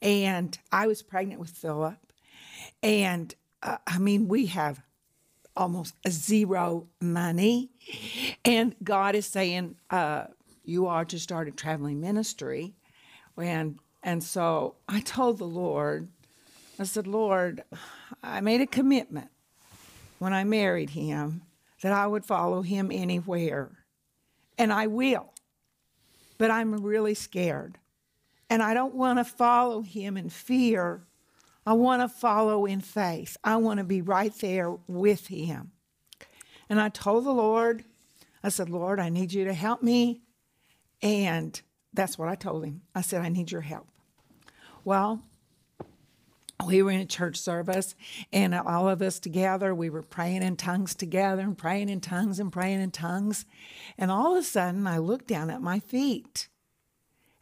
and 0.00 0.56
I 0.70 0.86
was 0.86 1.02
pregnant 1.02 1.40
with 1.40 1.50
Philip, 1.50 1.98
and 2.82 3.34
uh, 3.62 3.78
I 3.86 3.98
mean 3.98 4.28
we 4.28 4.46
have 4.46 4.80
almost 5.56 5.94
zero 6.08 6.88
money, 7.00 7.70
and 8.44 8.74
God 8.82 9.14
is 9.14 9.26
saying 9.26 9.76
uh, 9.90 10.24
you 10.64 10.86
are 10.86 11.04
to 11.04 11.18
start 11.18 11.48
a 11.48 11.52
traveling 11.52 12.00
ministry, 12.00 12.74
and 13.36 13.78
and 14.02 14.22
so 14.22 14.76
I 14.88 15.00
told 15.00 15.38
the 15.38 15.44
Lord, 15.44 16.08
I 16.78 16.84
said, 16.84 17.06
Lord, 17.06 17.62
I 18.22 18.40
made 18.40 18.60
a 18.60 18.66
commitment 18.66 19.28
when 20.18 20.32
I 20.32 20.44
married 20.44 20.90
him 20.90 21.42
that 21.82 21.92
I 21.92 22.06
would 22.06 22.24
follow 22.24 22.62
him 22.62 22.90
anywhere, 22.92 23.70
and 24.56 24.72
I 24.72 24.86
will 24.86 25.31
but 26.42 26.50
I'm 26.50 26.74
really 26.74 27.14
scared. 27.14 27.78
And 28.50 28.64
I 28.64 28.74
don't 28.74 28.96
want 28.96 29.20
to 29.20 29.24
follow 29.24 29.80
him 29.80 30.16
in 30.16 30.28
fear. 30.28 31.06
I 31.64 31.74
want 31.74 32.02
to 32.02 32.08
follow 32.08 32.66
in 32.66 32.80
faith. 32.80 33.36
I 33.44 33.54
want 33.58 33.78
to 33.78 33.84
be 33.84 34.02
right 34.02 34.34
there 34.40 34.76
with 34.88 35.28
him. 35.28 35.70
And 36.68 36.80
I 36.80 36.88
told 36.88 37.26
the 37.26 37.32
Lord, 37.32 37.84
I 38.42 38.48
said, 38.48 38.70
Lord, 38.70 38.98
I 38.98 39.08
need 39.08 39.32
you 39.32 39.44
to 39.44 39.54
help 39.54 39.84
me. 39.84 40.22
And 41.00 41.62
that's 41.94 42.18
what 42.18 42.28
I 42.28 42.34
told 42.34 42.64
him. 42.64 42.82
I 42.92 43.02
said, 43.02 43.22
I 43.22 43.28
need 43.28 43.52
your 43.52 43.60
help. 43.60 43.86
Well, 44.84 45.22
we 46.66 46.82
were 46.82 46.90
in 46.90 47.00
a 47.00 47.06
church 47.06 47.36
service, 47.36 47.94
and 48.32 48.54
all 48.54 48.88
of 48.88 49.02
us 49.02 49.18
together, 49.18 49.74
we 49.74 49.90
were 49.90 50.02
praying 50.02 50.42
in 50.42 50.56
tongues 50.56 50.94
together, 50.94 51.42
and 51.42 51.56
praying 51.56 51.88
in 51.88 52.00
tongues 52.00 52.38
and 52.38 52.52
praying 52.52 52.80
in 52.80 52.90
tongues. 52.90 53.44
And 53.98 54.10
all 54.10 54.36
of 54.36 54.40
a 54.40 54.46
sudden, 54.46 54.86
I 54.86 54.98
looked 54.98 55.26
down 55.26 55.50
at 55.50 55.62
my 55.62 55.80
feet, 55.80 56.48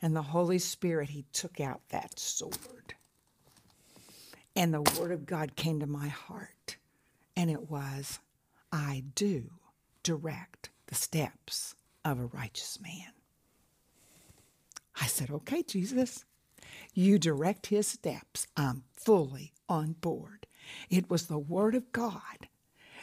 and 0.02 0.14
the 0.14 0.22
Holy 0.22 0.58
Spirit, 0.58 1.10
He 1.10 1.24
took 1.32 1.60
out 1.60 1.80
that 1.90 2.18
sword. 2.18 2.94
And 4.56 4.74
the 4.74 4.82
Word 4.98 5.12
of 5.12 5.26
God 5.26 5.56
came 5.56 5.80
to 5.80 5.86
my 5.86 6.08
heart, 6.08 6.76
and 7.36 7.50
it 7.50 7.70
was, 7.70 8.18
I 8.72 9.04
do 9.14 9.50
direct 10.02 10.70
the 10.86 10.94
steps 10.94 11.74
of 12.04 12.18
a 12.18 12.26
righteous 12.26 12.78
man. 12.80 13.12
I 15.00 15.06
said, 15.06 15.30
Okay, 15.30 15.62
Jesus. 15.62 16.24
You 16.94 17.18
direct 17.18 17.66
his 17.66 17.86
steps. 17.86 18.46
I'm 18.56 18.84
fully 18.94 19.52
on 19.68 19.92
board. 19.92 20.46
It 20.88 21.10
was 21.10 21.26
the 21.26 21.38
word 21.38 21.74
of 21.74 21.92
God 21.92 22.48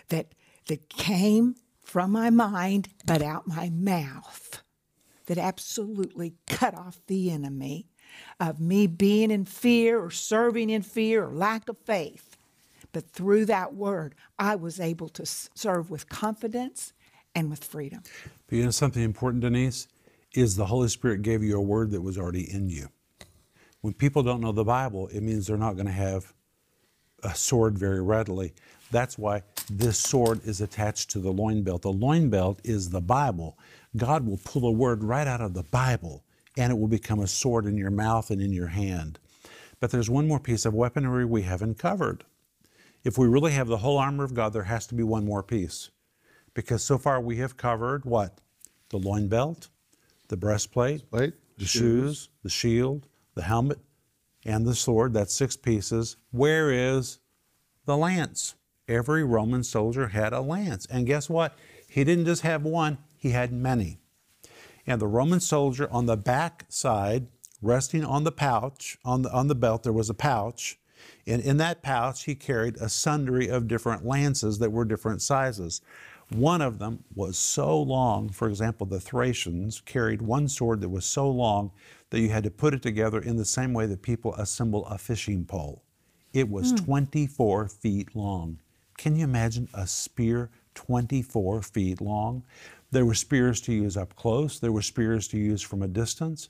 that 0.10 0.34
that 0.67 0.89
came 0.89 1.56
from 1.82 2.12
my 2.12 2.30
mind 2.30 2.89
but 3.06 3.21
out 3.21 3.47
my 3.47 3.69
mouth 3.69 4.62
that 5.27 5.38
absolutely 5.38 6.36
cut 6.47 6.75
off 6.75 6.99
the 7.08 7.32
enemy 7.32 7.88
of 8.39 8.60
me 8.60 8.88
being 8.88 9.32
in 9.32 9.45
fear 9.45 9.99
or 9.99 10.10
serving 10.10 10.69
in 10.69 10.82
fear 10.82 11.25
or 11.25 11.34
lack 11.34 11.69
of 11.69 11.77
faith. 11.86 12.38
But 12.93 13.12
through 13.12 13.45
that 13.45 13.73
word, 13.73 14.15
I 14.39 14.56
was 14.56 14.80
able 14.80 15.10
to 15.10 15.25
serve 15.25 15.89
with 15.89 16.10
confidence 16.10 16.93
and 17.36 17.49
with 17.49 17.63
freedom. 17.63 18.03
But 18.47 18.56
you 18.56 18.63
know 18.63 18.71
something 18.71 19.03
important, 19.03 19.41
Denise? 19.41 19.88
Is 20.34 20.56
the 20.56 20.65
Holy 20.67 20.88
Spirit 20.88 21.21
gave 21.21 21.43
you 21.43 21.58
a 21.58 21.62
word 21.62 21.91
that 21.91 22.01
was 22.01 22.17
already 22.17 22.51
in 22.51 22.69
you. 22.69 22.89
When 23.88 23.93
people 23.93 24.21
don't 24.21 24.41
know 24.41 24.52
the 24.52 24.65
Bible, 24.65 25.08
it 25.13 25.21
means 25.21 25.47
they're 25.47 25.56
not 25.56 25.76
going 25.76 25.86
to 25.86 25.93
have 25.93 26.34
a 27.23 27.34
sword 27.34 27.80
very 27.80 28.02
readily. 28.02 28.54
That's 28.91 29.17
why 29.17 29.43
this 29.71 29.97
sword 29.97 30.41
is 30.45 30.60
attached 30.60 31.10
to 31.12 31.19
the 31.19 31.32
loin 31.32 31.63
belt. 31.63 31.84
The 31.84 31.93
loin 31.93 32.30
belt 32.30 32.60
is 32.65 32.89
the 32.89 33.00
Bible. 33.00 33.58
God 33.95 34.28
will 34.28 34.41
pull 34.43 34.67
a 34.67 34.71
word 34.73 35.06
right 35.06 35.26
out 35.26 35.39
of 35.39 35.54
the 35.54 35.63
Bible 35.63 36.26
and 36.58 36.69
it 36.69 36.76
will 36.76 36.89
become 36.89 37.21
a 37.21 37.28
sword 37.28 37.65
in 37.65 37.78
your 37.78 37.89
mouth 37.89 38.30
and 38.30 38.41
in 38.41 38.52
your 38.52 38.67
hand. 38.67 39.19
But 39.80 39.91
there's 39.91 40.10
one 40.10 40.28
more 40.28 40.41
piece 40.41 40.65
of 40.65 40.73
weaponry 40.73 41.23
we 41.23 41.43
haven't 41.43 41.80
covered. 41.80 42.26
If 43.06 43.17
we 43.17 43.26
really 43.26 43.54
have 43.54 43.69
the 43.69 43.78
whole 43.78 44.00
armor 44.00 44.26
of 44.26 44.34
God, 44.34 44.52
there 44.52 44.63
has 44.63 44.86
to 44.88 44.95
be 44.95 45.04
one 45.04 45.23
more 45.23 45.43
piece. 45.43 45.91
Because 46.54 46.84
so 46.84 46.97
far 46.97 47.21
we 47.21 47.38
have 47.38 47.56
covered 47.56 48.04
what? 48.04 48.41
The 48.89 48.97
loin 48.97 49.30
belt, 49.30 49.69
the 50.28 50.36
breastplate, 50.36 51.10
Plate, 51.10 51.36
the 51.58 51.65
shoes, 51.65 52.28
the 52.43 52.50
shield, 52.50 53.08
the 53.38 53.43
helmet, 53.43 53.80
and 54.45 54.65
the 54.65 54.76
sword. 54.76 55.13
That's 55.13 55.34
six 55.34 55.56
pieces. 55.56 56.17
Where 56.32 56.71
is 56.71 57.19
the 57.86 57.97
lance? 57.97 58.56
Every 58.88 59.23
Roman 59.23 59.63
soldier 59.63 60.10
had 60.10 60.34
a 60.34 60.41
lance. 60.41 60.86
And 60.88 61.06
guess 61.06 61.30
what? 61.30 61.58
He 61.89 62.04
didn't 62.04 62.26
just 62.26 62.41
have 62.41 62.63
one, 62.63 62.97
he 63.17 63.32
had 63.32 63.52
many. 63.52 64.00
And 64.86 65.02
the 65.02 65.08
Roman 65.08 65.39
soldier 65.39 65.89
on 65.91 66.06
the 66.06 66.15
back 66.15 66.65
side, 66.69 67.28
resting 67.62 68.06
on 68.06 68.23
the 68.23 68.32
pouch, 68.32 68.97
on 69.04 69.23
the, 69.23 69.32
on 69.32 69.47
the 69.47 69.56
belt, 69.56 69.84
there 69.84 69.93
was 69.93 70.10
a 70.10 70.13
pouch. 70.13 70.80
And 71.26 71.41
in 71.41 71.58
that 71.58 71.82
pouch, 71.82 72.23
he 72.23 72.36
carried 72.36 72.78
a 72.78 72.89
sundry 72.89 73.50
of 73.50 73.67
different 73.67 74.06
lances 74.06 74.60
that 74.60 74.71
were 74.71 74.86
different 74.86 75.21
sizes. 75.21 75.82
One 76.30 76.62
of 76.62 76.80
them 76.80 77.04
was 77.15 77.38
so 77.38 77.82
long, 77.82 78.30
for 78.30 78.50
example, 78.50 78.86
the 78.86 79.00
Thracians 79.00 79.82
carried 79.82 80.21
one 80.21 80.47
sword 80.47 80.82
that 80.82 80.89
was 80.89 81.06
so 81.06 81.30
long 81.30 81.71
that 82.10 82.20
you 82.20 82.30
had 82.30 82.43
to 82.43 82.52
put 82.52 82.74
it 82.74 82.82
together 82.82 83.20
in 83.20 83.38
the 83.38 83.46
same 83.46 83.74
way 83.74 83.86
that 83.86 84.02
people 84.02 84.34
assemble 84.36 84.86
a 84.86 84.98
fishing 84.98 85.46
pole. 85.46 85.84
It 86.34 86.50
was 86.50 86.72
hmm. 86.72 86.78
24 86.78 87.67
feet 87.67 88.15
long. 88.15 88.60
Can 88.98 89.15
you 89.15 89.24
imagine 89.24 89.70
a 89.74 89.86
spear 89.86 90.50
24 90.76 91.62
feet 91.62 92.02
long? 92.02 92.43
There 92.91 93.06
were 93.06 93.13
spears 93.13 93.60
to 93.62 93.74
use 93.74 93.98
up 93.98 94.15
close, 94.15 94.60
there 94.60 94.72
were 94.72 94.82
spears 94.82 95.28
to 95.30 95.38
use 95.38 95.62
from 95.62 95.82
a 95.82 95.88
distance, 95.88 96.50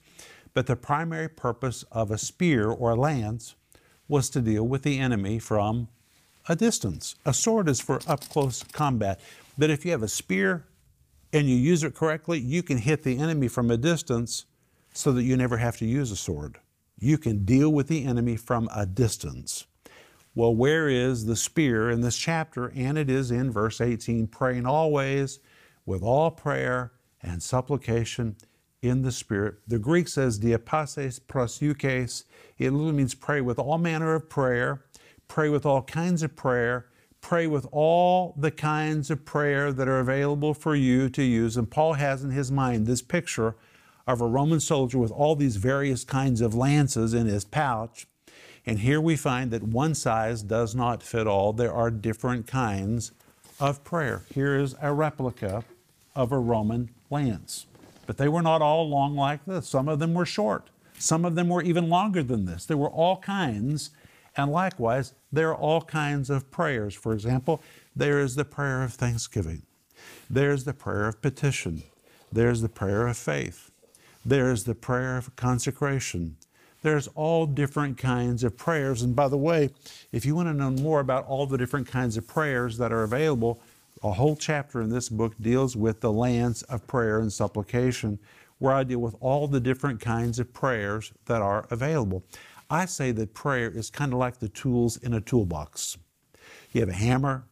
but 0.54 0.68
the 0.68 0.76
primary 0.76 1.30
purpose 1.30 1.84
of 1.92 2.12
a 2.12 2.18
spear 2.18 2.70
or 2.70 2.92
a 2.92 2.96
lance 2.96 3.56
was 4.08 4.30
to 4.30 4.42
deal 4.42 4.68
with 4.68 4.84
the 4.84 5.00
enemy 5.00 5.40
from 5.40 5.88
a 6.48 6.56
distance. 6.56 7.16
A 7.26 7.34
sword 7.34 7.68
is 7.68 7.82
for 7.82 8.00
up 8.08 8.28
close 8.30 8.64
combat, 8.64 9.20
but 9.58 9.70
if 9.70 9.84
you 9.84 9.92
have 9.92 10.04
a 10.04 10.08
spear 10.08 10.66
and 11.34 11.50
you 11.50 11.56
use 11.56 11.84
it 11.84 11.94
correctly, 11.94 12.40
you 12.40 12.64
can 12.64 12.78
hit 12.78 13.04
the 13.04 13.18
enemy 13.18 13.48
from 13.48 13.70
a 13.70 13.78
distance 13.78 14.46
so 14.98 15.12
that 15.12 15.24
you 15.24 15.38
never 15.38 15.58
have 15.58 15.78
to 15.78 15.86
use 15.86 16.10
a 16.10 16.16
sword. 16.16 16.58
You 16.98 17.20
can 17.20 17.46
deal 17.46 17.70
with 17.70 17.88
the 17.88 18.04
enemy 18.04 18.36
from 18.36 18.68
a 18.76 18.88
distance. 18.88 19.68
Well, 20.34 20.56
where 20.56 20.90
is 20.90 21.28
the 21.28 21.36
spear 21.36 21.92
in 21.92 22.02
this 22.02 22.18
chapter? 22.18 22.72
And 22.76 22.98
it 22.98 23.08
is 23.08 23.30
in 23.30 23.52
verse 23.52 23.80
18 23.80 24.26
praying 24.26 24.66
always 24.66 25.40
with 25.86 26.02
all 26.02 26.32
prayer 26.32 26.94
and 27.22 27.44
supplication 27.44 28.38
in 28.82 29.04
the 29.04 29.12
Spirit. 29.12 29.58
The 29.68 29.78
Greek 29.78 30.08
says 30.08 30.40
diapases 30.40 31.20
prosukes. 31.20 32.24
It 32.58 32.72
literally 32.72 32.94
means 32.94 33.14
pray 33.14 33.42
with 33.42 33.60
all 33.60 33.78
manner 33.78 34.16
of 34.16 34.28
prayer, 34.30 34.84
pray 35.28 35.50
with 35.50 35.64
all 35.64 35.84
kinds 35.84 36.24
of 36.24 36.36
prayer, 36.36 36.88
pray 37.22 37.46
with 37.46 37.68
all 37.72 38.34
the 38.36 38.52
kinds 38.52 39.12
of 39.12 39.26
prayer 39.26 39.72
that 39.72 39.88
are 39.88 40.00
available 40.00 40.56
for 40.56 40.76
you 40.76 41.08
to 41.10 41.22
use. 41.22 41.56
And 41.56 41.70
Paul 41.70 41.94
has 41.94 42.24
in 42.24 42.32
his 42.32 42.52
mind 42.52 42.88
this 42.88 43.04
picture 43.04 43.56
of 44.08 44.22
a 44.22 44.26
Roman 44.26 44.60
soldier 44.60 44.98
with 44.98 45.12
all 45.12 45.36
these 45.36 45.58
various 45.58 46.04
kinds 46.06 46.40
of 46.40 46.56
lances 46.56 47.14
in 47.14 47.28
his 47.28 47.44
pouch. 47.44 48.08
And 48.66 48.80
here 48.80 49.02
we 49.02 49.16
find 49.16 49.52
that 49.52 49.64
one 49.64 49.94
size 49.94 50.42
does 50.42 50.74
not 50.74 51.04
fit 51.04 51.28
all. 51.28 51.54
There 51.54 51.74
are 51.74 51.92
different 51.92 52.48
kinds 52.48 53.12
of 53.60 53.84
prayer. 53.84 54.24
Here 54.34 54.58
is 54.58 54.76
a 54.82 54.94
replica 54.94 55.64
of 56.16 56.32
a 56.32 56.40
Roman 56.40 56.90
lance. 57.10 57.66
But 58.06 58.18
they 58.18 58.30
were 58.30 58.42
not 58.42 58.62
all 58.62 58.90
long 58.90 59.16
like 59.16 59.46
this. 59.46 59.68
Some 59.68 59.90
of 59.90 60.00
them 60.00 60.14
were 60.14 60.26
short. 60.26 60.70
Some 60.98 61.26
of 61.26 61.36
them 61.36 61.50
were 61.50 61.62
even 61.62 61.90
longer 61.90 62.24
than 62.24 62.46
this. 62.46 62.66
There 62.66 62.78
were 62.78 62.90
all 62.90 63.18
kinds. 63.18 63.92
And 64.36 64.52
likewise, 64.52 65.14
there 65.32 65.50
are 65.50 65.56
all 65.56 65.82
kinds 65.82 66.30
of 66.30 66.50
prayers. 66.50 66.96
For 66.96 67.14
example, 67.14 67.62
there 67.96 68.20
is 68.20 68.36
the 68.36 68.46
prayer 68.46 68.84
of 68.84 68.94
thanksgiving. 68.94 69.64
There's 70.30 70.64
the 70.64 70.74
prayer 70.74 71.08
of 71.08 71.22
petition. 71.22 71.84
There's 72.32 72.62
the 72.62 72.70
prayer 72.70 73.08
of 73.08 73.18
faith. 73.18 73.72
There's 74.28 74.66
the 74.66 74.76
prayer 74.76 75.16
of 75.16 75.34
consecration. 75.38 76.36
There's 76.82 77.08
all 77.16 77.46
different 77.46 77.98
kinds 77.98 78.44
of 78.44 78.58
prayers. 78.58 79.02
And 79.02 79.16
by 79.16 79.30
the 79.30 79.38
way, 79.38 79.70
if 80.12 80.26
you 80.26 80.36
want 80.36 80.50
to 80.50 80.54
know 80.54 80.70
more 80.70 81.00
about 81.00 81.26
all 81.28 81.46
the 81.46 81.58
different 81.58 81.88
kinds 81.88 82.18
of 82.18 82.28
prayers 82.28 82.78
that 82.78 82.92
are 82.92 83.04
available, 83.04 83.62
a 84.04 84.12
whole 84.12 84.36
chapter 84.36 84.82
in 84.82 84.90
this 84.90 85.08
book 85.08 85.34
deals 85.40 85.78
with 85.78 86.02
the 86.02 86.12
lance 86.12 86.62
of 86.64 86.86
prayer 86.88 87.22
and 87.22 87.32
supplication, 87.32 88.20
where 88.58 88.74
I 88.74 88.84
deal 88.84 89.00
with 89.00 89.16
all 89.22 89.48
the 89.48 89.62
different 89.62 90.02
kinds 90.02 90.40
of 90.40 90.54
prayers 90.54 91.14
that 91.28 91.42
are 91.42 91.66
available. 91.72 92.26
I 92.70 92.84
say 92.84 93.14
that 93.14 93.34
prayer 93.34 93.72
is 93.72 93.90
kind 93.90 94.12
of 94.12 94.20
like 94.20 94.40
the 94.40 94.50
tools 94.50 94.98
in 94.98 95.14
a 95.14 95.22
toolbox. 95.22 95.98
You 96.74 96.82
have 96.82 96.90
a 96.90 96.94
hammer, 96.94 97.46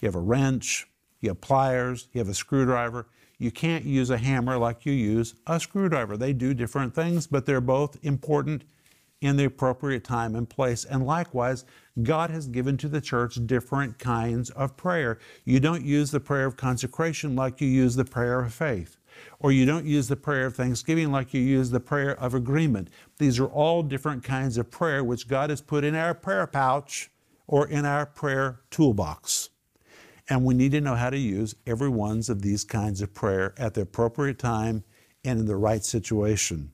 you 0.00 0.06
have 0.06 0.14
a 0.14 0.20
wrench, 0.20 0.86
you 1.20 1.28
have 1.28 1.42
pliers, 1.42 2.08
you 2.14 2.18
have 2.18 2.30
a 2.30 2.34
screwdriver, 2.34 3.08
you 3.38 3.50
can't 3.50 3.84
use 3.84 4.10
a 4.10 4.18
hammer 4.18 4.56
like 4.58 4.86
you 4.86 4.92
use 4.92 5.34
a 5.46 5.58
screwdriver. 5.58 6.16
They 6.16 6.32
do 6.32 6.54
different 6.54 6.94
things, 6.94 7.26
but 7.26 7.46
they're 7.46 7.60
both 7.60 7.98
important 8.02 8.64
in 9.20 9.36
the 9.36 9.44
appropriate 9.44 10.04
time 10.04 10.34
and 10.34 10.48
place. 10.48 10.84
And 10.84 11.06
likewise, 11.06 11.64
God 12.02 12.30
has 12.30 12.46
given 12.46 12.76
to 12.78 12.88
the 12.88 13.00
church 13.00 13.38
different 13.46 13.98
kinds 13.98 14.50
of 14.50 14.76
prayer. 14.76 15.18
You 15.44 15.60
don't 15.60 15.84
use 15.84 16.10
the 16.10 16.20
prayer 16.20 16.46
of 16.46 16.56
consecration 16.56 17.34
like 17.34 17.60
you 17.60 17.68
use 17.68 17.96
the 17.96 18.04
prayer 18.04 18.40
of 18.40 18.52
faith, 18.52 18.98
or 19.38 19.50
you 19.50 19.64
don't 19.64 19.86
use 19.86 20.08
the 20.08 20.16
prayer 20.16 20.46
of 20.46 20.56
thanksgiving 20.56 21.10
like 21.10 21.32
you 21.32 21.40
use 21.40 21.70
the 21.70 21.80
prayer 21.80 22.18
of 22.20 22.34
agreement. 22.34 22.88
These 23.18 23.38
are 23.40 23.46
all 23.46 23.82
different 23.82 24.22
kinds 24.22 24.58
of 24.58 24.70
prayer 24.70 25.02
which 25.02 25.26
God 25.26 25.50
has 25.50 25.60
put 25.60 25.84
in 25.84 25.94
our 25.94 26.14
prayer 26.14 26.46
pouch 26.46 27.10
or 27.46 27.66
in 27.66 27.84
our 27.86 28.06
prayer 28.06 28.60
toolbox. 28.70 29.50
And 30.28 30.44
we 30.44 30.54
need 30.54 30.72
to 30.72 30.80
know 30.80 30.94
how 30.94 31.10
to 31.10 31.18
use 31.18 31.54
every 31.66 31.88
one 31.88 32.22
of 32.28 32.42
these 32.42 32.64
kinds 32.64 33.02
of 33.02 33.12
prayer 33.12 33.54
at 33.58 33.74
the 33.74 33.82
appropriate 33.82 34.38
time 34.38 34.84
and 35.24 35.40
in 35.40 35.46
the 35.46 35.56
right 35.56 35.84
situation. 35.84 36.70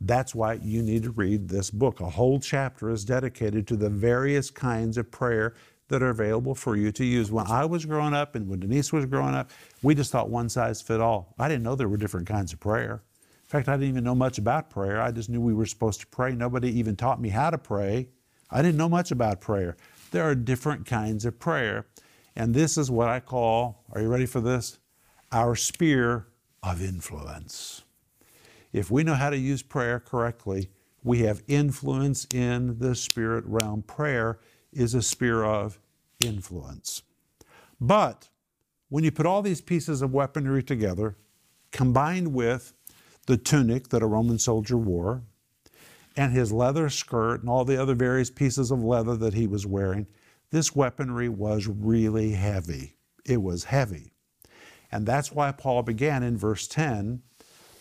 That's 0.00 0.34
why 0.34 0.54
you 0.54 0.82
need 0.82 1.04
to 1.04 1.10
read 1.10 1.48
this 1.48 1.70
book. 1.70 2.00
A 2.00 2.10
whole 2.10 2.40
chapter 2.40 2.90
is 2.90 3.04
dedicated 3.04 3.66
to 3.68 3.76
the 3.76 3.88
various 3.88 4.50
kinds 4.50 4.96
of 4.96 5.10
prayer 5.10 5.54
that 5.88 6.02
are 6.02 6.10
available 6.10 6.54
for 6.54 6.76
you 6.76 6.92
to 6.92 7.04
use. 7.04 7.30
When 7.32 7.46
I 7.46 7.64
was 7.64 7.84
growing 7.84 8.14
up 8.14 8.34
and 8.34 8.48
when 8.48 8.60
Denise 8.60 8.92
was 8.92 9.06
growing 9.06 9.34
up, 9.34 9.50
we 9.82 9.94
just 9.94 10.12
thought 10.12 10.28
one 10.28 10.48
size 10.48 10.82
fit 10.82 11.00
all. 11.00 11.34
I 11.38 11.48
didn't 11.48 11.62
know 11.62 11.74
there 11.74 11.88
were 11.88 11.96
different 11.96 12.28
kinds 12.28 12.52
of 12.52 12.60
prayer. 12.60 13.02
In 13.22 13.48
fact, 13.48 13.68
I 13.68 13.76
didn't 13.76 13.88
even 13.88 14.04
know 14.04 14.14
much 14.14 14.38
about 14.38 14.70
prayer. 14.70 15.00
I 15.00 15.10
just 15.10 15.30
knew 15.30 15.40
we 15.40 15.54
were 15.54 15.66
supposed 15.66 16.00
to 16.00 16.06
pray. 16.06 16.32
Nobody 16.32 16.78
even 16.78 16.96
taught 16.96 17.20
me 17.20 17.30
how 17.30 17.50
to 17.50 17.58
pray. 17.58 18.08
I 18.50 18.60
didn't 18.62 18.76
know 18.76 18.88
much 18.88 19.10
about 19.10 19.40
prayer. 19.40 19.76
There 20.10 20.22
are 20.22 20.34
different 20.34 20.84
kinds 20.86 21.24
of 21.24 21.38
prayer. 21.38 21.86
And 22.38 22.54
this 22.54 22.78
is 22.78 22.88
what 22.88 23.08
I 23.08 23.18
call, 23.18 23.82
are 23.92 24.00
you 24.00 24.06
ready 24.06 24.24
for 24.24 24.40
this? 24.40 24.78
Our 25.32 25.56
spear 25.56 26.28
of 26.62 26.80
influence. 26.80 27.82
If 28.72 28.92
we 28.92 29.02
know 29.02 29.14
how 29.14 29.30
to 29.30 29.36
use 29.36 29.60
prayer 29.60 29.98
correctly, 29.98 30.70
we 31.02 31.20
have 31.20 31.42
influence 31.48 32.28
in 32.32 32.78
the 32.78 32.94
spirit 32.94 33.44
realm. 33.44 33.82
Prayer 33.82 34.38
is 34.72 34.94
a 34.94 35.02
spear 35.02 35.42
of 35.42 35.80
influence. 36.24 37.02
But 37.80 38.28
when 38.88 39.02
you 39.02 39.10
put 39.10 39.26
all 39.26 39.42
these 39.42 39.60
pieces 39.60 40.00
of 40.00 40.12
weaponry 40.12 40.62
together, 40.62 41.16
combined 41.72 42.34
with 42.34 42.72
the 43.26 43.36
tunic 43.36 43.88
that 43.88 44.02
a 44.02 44.06
Roman 44.06 44.38
soldier 44.38 44.76
wore, 44.76 45.22
and 46.16 46.32
his 46.32 46.52
leather 46.52 46.88
skirt 46.88 47.40
and 47.40 47.50
all 47.50 47.64
the 47.64 47.80
other 47.80 47.94
various 47.96 48.30
pieces 48.30 48.70
of 48.70 48.84
leather 48.84 49.16
that 49.16 49.34
he 49.34 49.48
was 49.48 49.66
wearing, 49.66 50.06
this 50.50 50.74
weaponry 50.74 51.28
was 51.28 51.66
really 51.66 52.32
heavy. 52.32 52.96
It 53.24 53.42
was 53.42 53.64
heavy. 53.64 54.12
And 54.90 55.06
that's 55.06 55.32
why 55.32 55.52
Paul 55.52 55.82
began 55.82 56.22
in 56.22 56.38
verse 56.38 56.66
10 56.66 57.22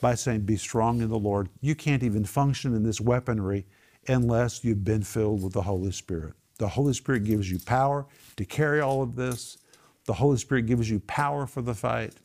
by 0.02 0.16
saying, 0.16 0.42
Be 0.42 0.58
strong 0.58 1.02
in 1.02 1.10
the 1.10 1.18
Lord. 1.18 1.50
You 1.62 1.76
can't 1.76 2.04
even 2.04 2.26
function 2.26 2.76
in 2.76 2.84
this 2.84 3.00
weaponry 3.00 3.66
unless 4.08 4.64
you've 4.64 4.84
been 4.84 5.04
filled 5.04 5.44
with 5.44 5.54
the 5.54 5.62
Holy 5.62 5.92
Spirit. 5.92 6.34
The 6.58 6.68
Holy 6.68 6.94
Spirit 6.94 7.24
gives 7.24 7.50
you 7.50 7.60
power 7.60 8.06
to 8.36 8.46
carry 8.46 8.82
all 8.82 9.02
of 9.02 9.16
this. 9.16 9.58
The 10.06 10.14
Holy 10.14 10.38
Spirit 10.38 10.66
gives 10.66 10.90
you 10.90 11.00
power 11.00 11.46
for 11.46 11.62
the 11.62 11.74
fight. 11.74 12.16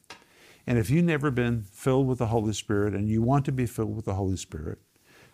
And 0.67 0.79
if 0.79 0.91
you've 0.91 1.05
never 1.05 1.31
been 1.31 1.63
filled 1.63 2.07
with 2.07 2.19
the 2.19 2.27
Holy 2.27 2.53
Spirit 2.53 2.95
and 2.95 3.09
you 3.09 3.23
want 3.23 3.45
to 3.45 3.53
be 3.53 3.67
filled 3.67 3.95
with 3.95 4.05
the 4.05 4.15
Holy 4.15 4.37
Spirit, 4.37 4.79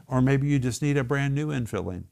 or 0.07 0.21
maybe 0.21 0.49
you 0.49 0.59
just 0.59 0.83
need 0.83 0.97
a 0.97 1.05
brand 1.05 1.35
new 1.35 1.49
infilling 1.49 2.05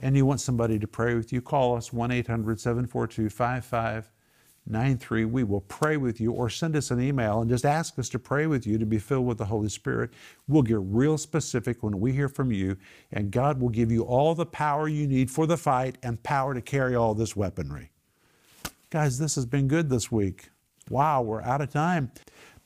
and 0.00 0.16
you 0.16 0.26
want 0.26 0.40
somebody 0.40 0.78
to 0.78 0.86
pray 0.86 1.14
with 1.14 1.32
you, 1.32 1.40
call 1.40 1.76
us 1.76 1.92
1 1.92 2.10
800 2.10 2.60
742 2.60 3.30
5593. 3.30 5.24
We 5.24 5.44
will 5.44 5.60
pray 5.62 5.96
with 5.96 6.20
you 6.20 6.32
or 6.32 6.50
send 6.50 6.76
us 6.76 6.90
an 6.90 7.00
email 7.00 7.40
and 7.40 7.48
just 7.50 7.64
ask 7.64 7.98
us 7.98 8.08
to 8.10 8.18
pray 8.18 8.46
with 8.46 8.66
you 8.66 8.78
to 8.78 8.86
be 8.86 8.98
filled 8.98 9.26
with 9.26 9.38
the 9.38 9.46
Holy 9.46 9.68
Spirit. 9.68 10.10
We'll 10.48 10.62
get 10.62 10.78
real 10.80 11.16
specific 11.18 11.82
when 11.82 12.00
we 12.00 12.12
hear 12.12 12.28
from 12.28 12.52
you, 12.52 12.76
and 13.12 13.30
God 13.30 13.60
will 13.60 13.70
give 13.70 13.90
you 13.90 14.02
all 14.02 14.34
the 14.34 14.46
power 14.46 14.88
you 14.88 15.06
need 15.06 15.30
for 15.30 15.46
the 15.46 15.56
fight 15.56 15.98
and 16.02 16.22
power 16.22 16.54
to 16.54 16.60
carry 16.60 16.94
all 16.94 17.14
this 17.14 17.36
weaponry. 17.36 17.90
Guys, 18.90 19.18
this 19.18 19.34
has 19.34 19.46
been 19.46 19.68
good 19.68 19.90
this 19.90 20.12
week. 20.12 20.50
Wow, 20.88 21.22
we're 21.22 21.42
out 21.42 21.60
of 21.60 21.70
time. 21.70 22.12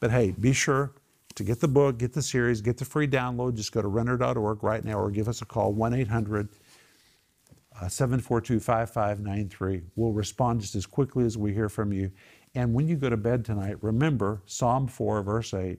But 0.01 0.11
hey, 0.11 0.33
be 0.33 0.53
sure 0.53 0.93
to 1.35 1.45
get 1.45 1.61
the 1.61 1.69
book, 1.69 1.99
get 1.99 2.13
the 2.13 2.23
series, 2.23 2.61
get 2.61 2.77
the 2.77 2.85
free 2.85 3.07
download. 3.07 3.55
Just 3.55 3.73
go 3.73 3.81
to 3.81 3.89
renner.org 3.89 4.63
right 4.63 4.85
now 4.85 4.99
or 4.99 5.11
give 5.11 5.29
us 5.29 5.41
a 5.41 5.47
call 5.47 5.73
1 5.73 5.95
800 5.95 6.49
742 7.87 8.61
5593. 8.61 9.83
We'll 9.95 10.13
respond 10.13 10.61
just 10.61 10.75
as 10.75 10.87
quickly 10.87 11.25
as 11.25 11.39
we 11.39 11.53
hear 11.53 11.69
from 11.69 11.93
you. 11.93 12.11
And 12.55 12.75
when 12.75 12.89
you 12.89 12.97
go 12.97 13.09
to 13.09 13.17
bed 13.17 13.45
tonight, 13.45 13.77
remember 13.83 14.43
Psalm 14.47 14.89
4, 14.89 15.23
verse 15.23 15.55
8, 15.55 15.79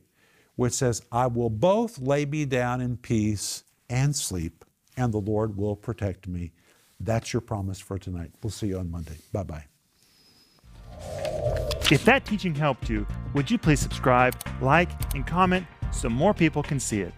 which 0.55 0.73
says, 0.73 1.01
I 1.11 1.27
will 1.27 1.49
both 1.49 1.99
lay 1.99 2.25
me 2.25 2.45
down 2.45 2.79
in 2.79 2.97
peace 2.97 3.63
and 3.89 4.15
sleep, 4.15 4.63
and 4.95 5.13
the 5.13 5.19
Lord 5.19 5.57
will 5.57 5.75
protect 5.75 6.27
me. 6.27 6.51
That's 6.99 7.33
your 7.33 7.41
promise 7.41 7.79
for 7.79 7.97
tonight. 7.97 8.31
We'll 8.43 8.51
see 8.51 8.67
you 8.67 8.77
on 8.77 8.91
Monday. 8.91 9.17
Bye 9.33 9.43
bye. 9.43 9.65
If 11.91 12.05
that 12.05 12.25
teaching 12.25 12.53
helped 12.53 12.89
you, 12.89 13.07
would 13.33 13.49
you 13.49 13.57
please 13.57 13.79
subscribe, 13.79 14.35
like, 14.61 14.89
and 15.15 15.25
comment 15.25 15.65
so 15.91 16.07
more 16.07 16.33
people 16.33 16.61
can 16.61 16.79
see 16.79 17.01
it? 17.01 17.13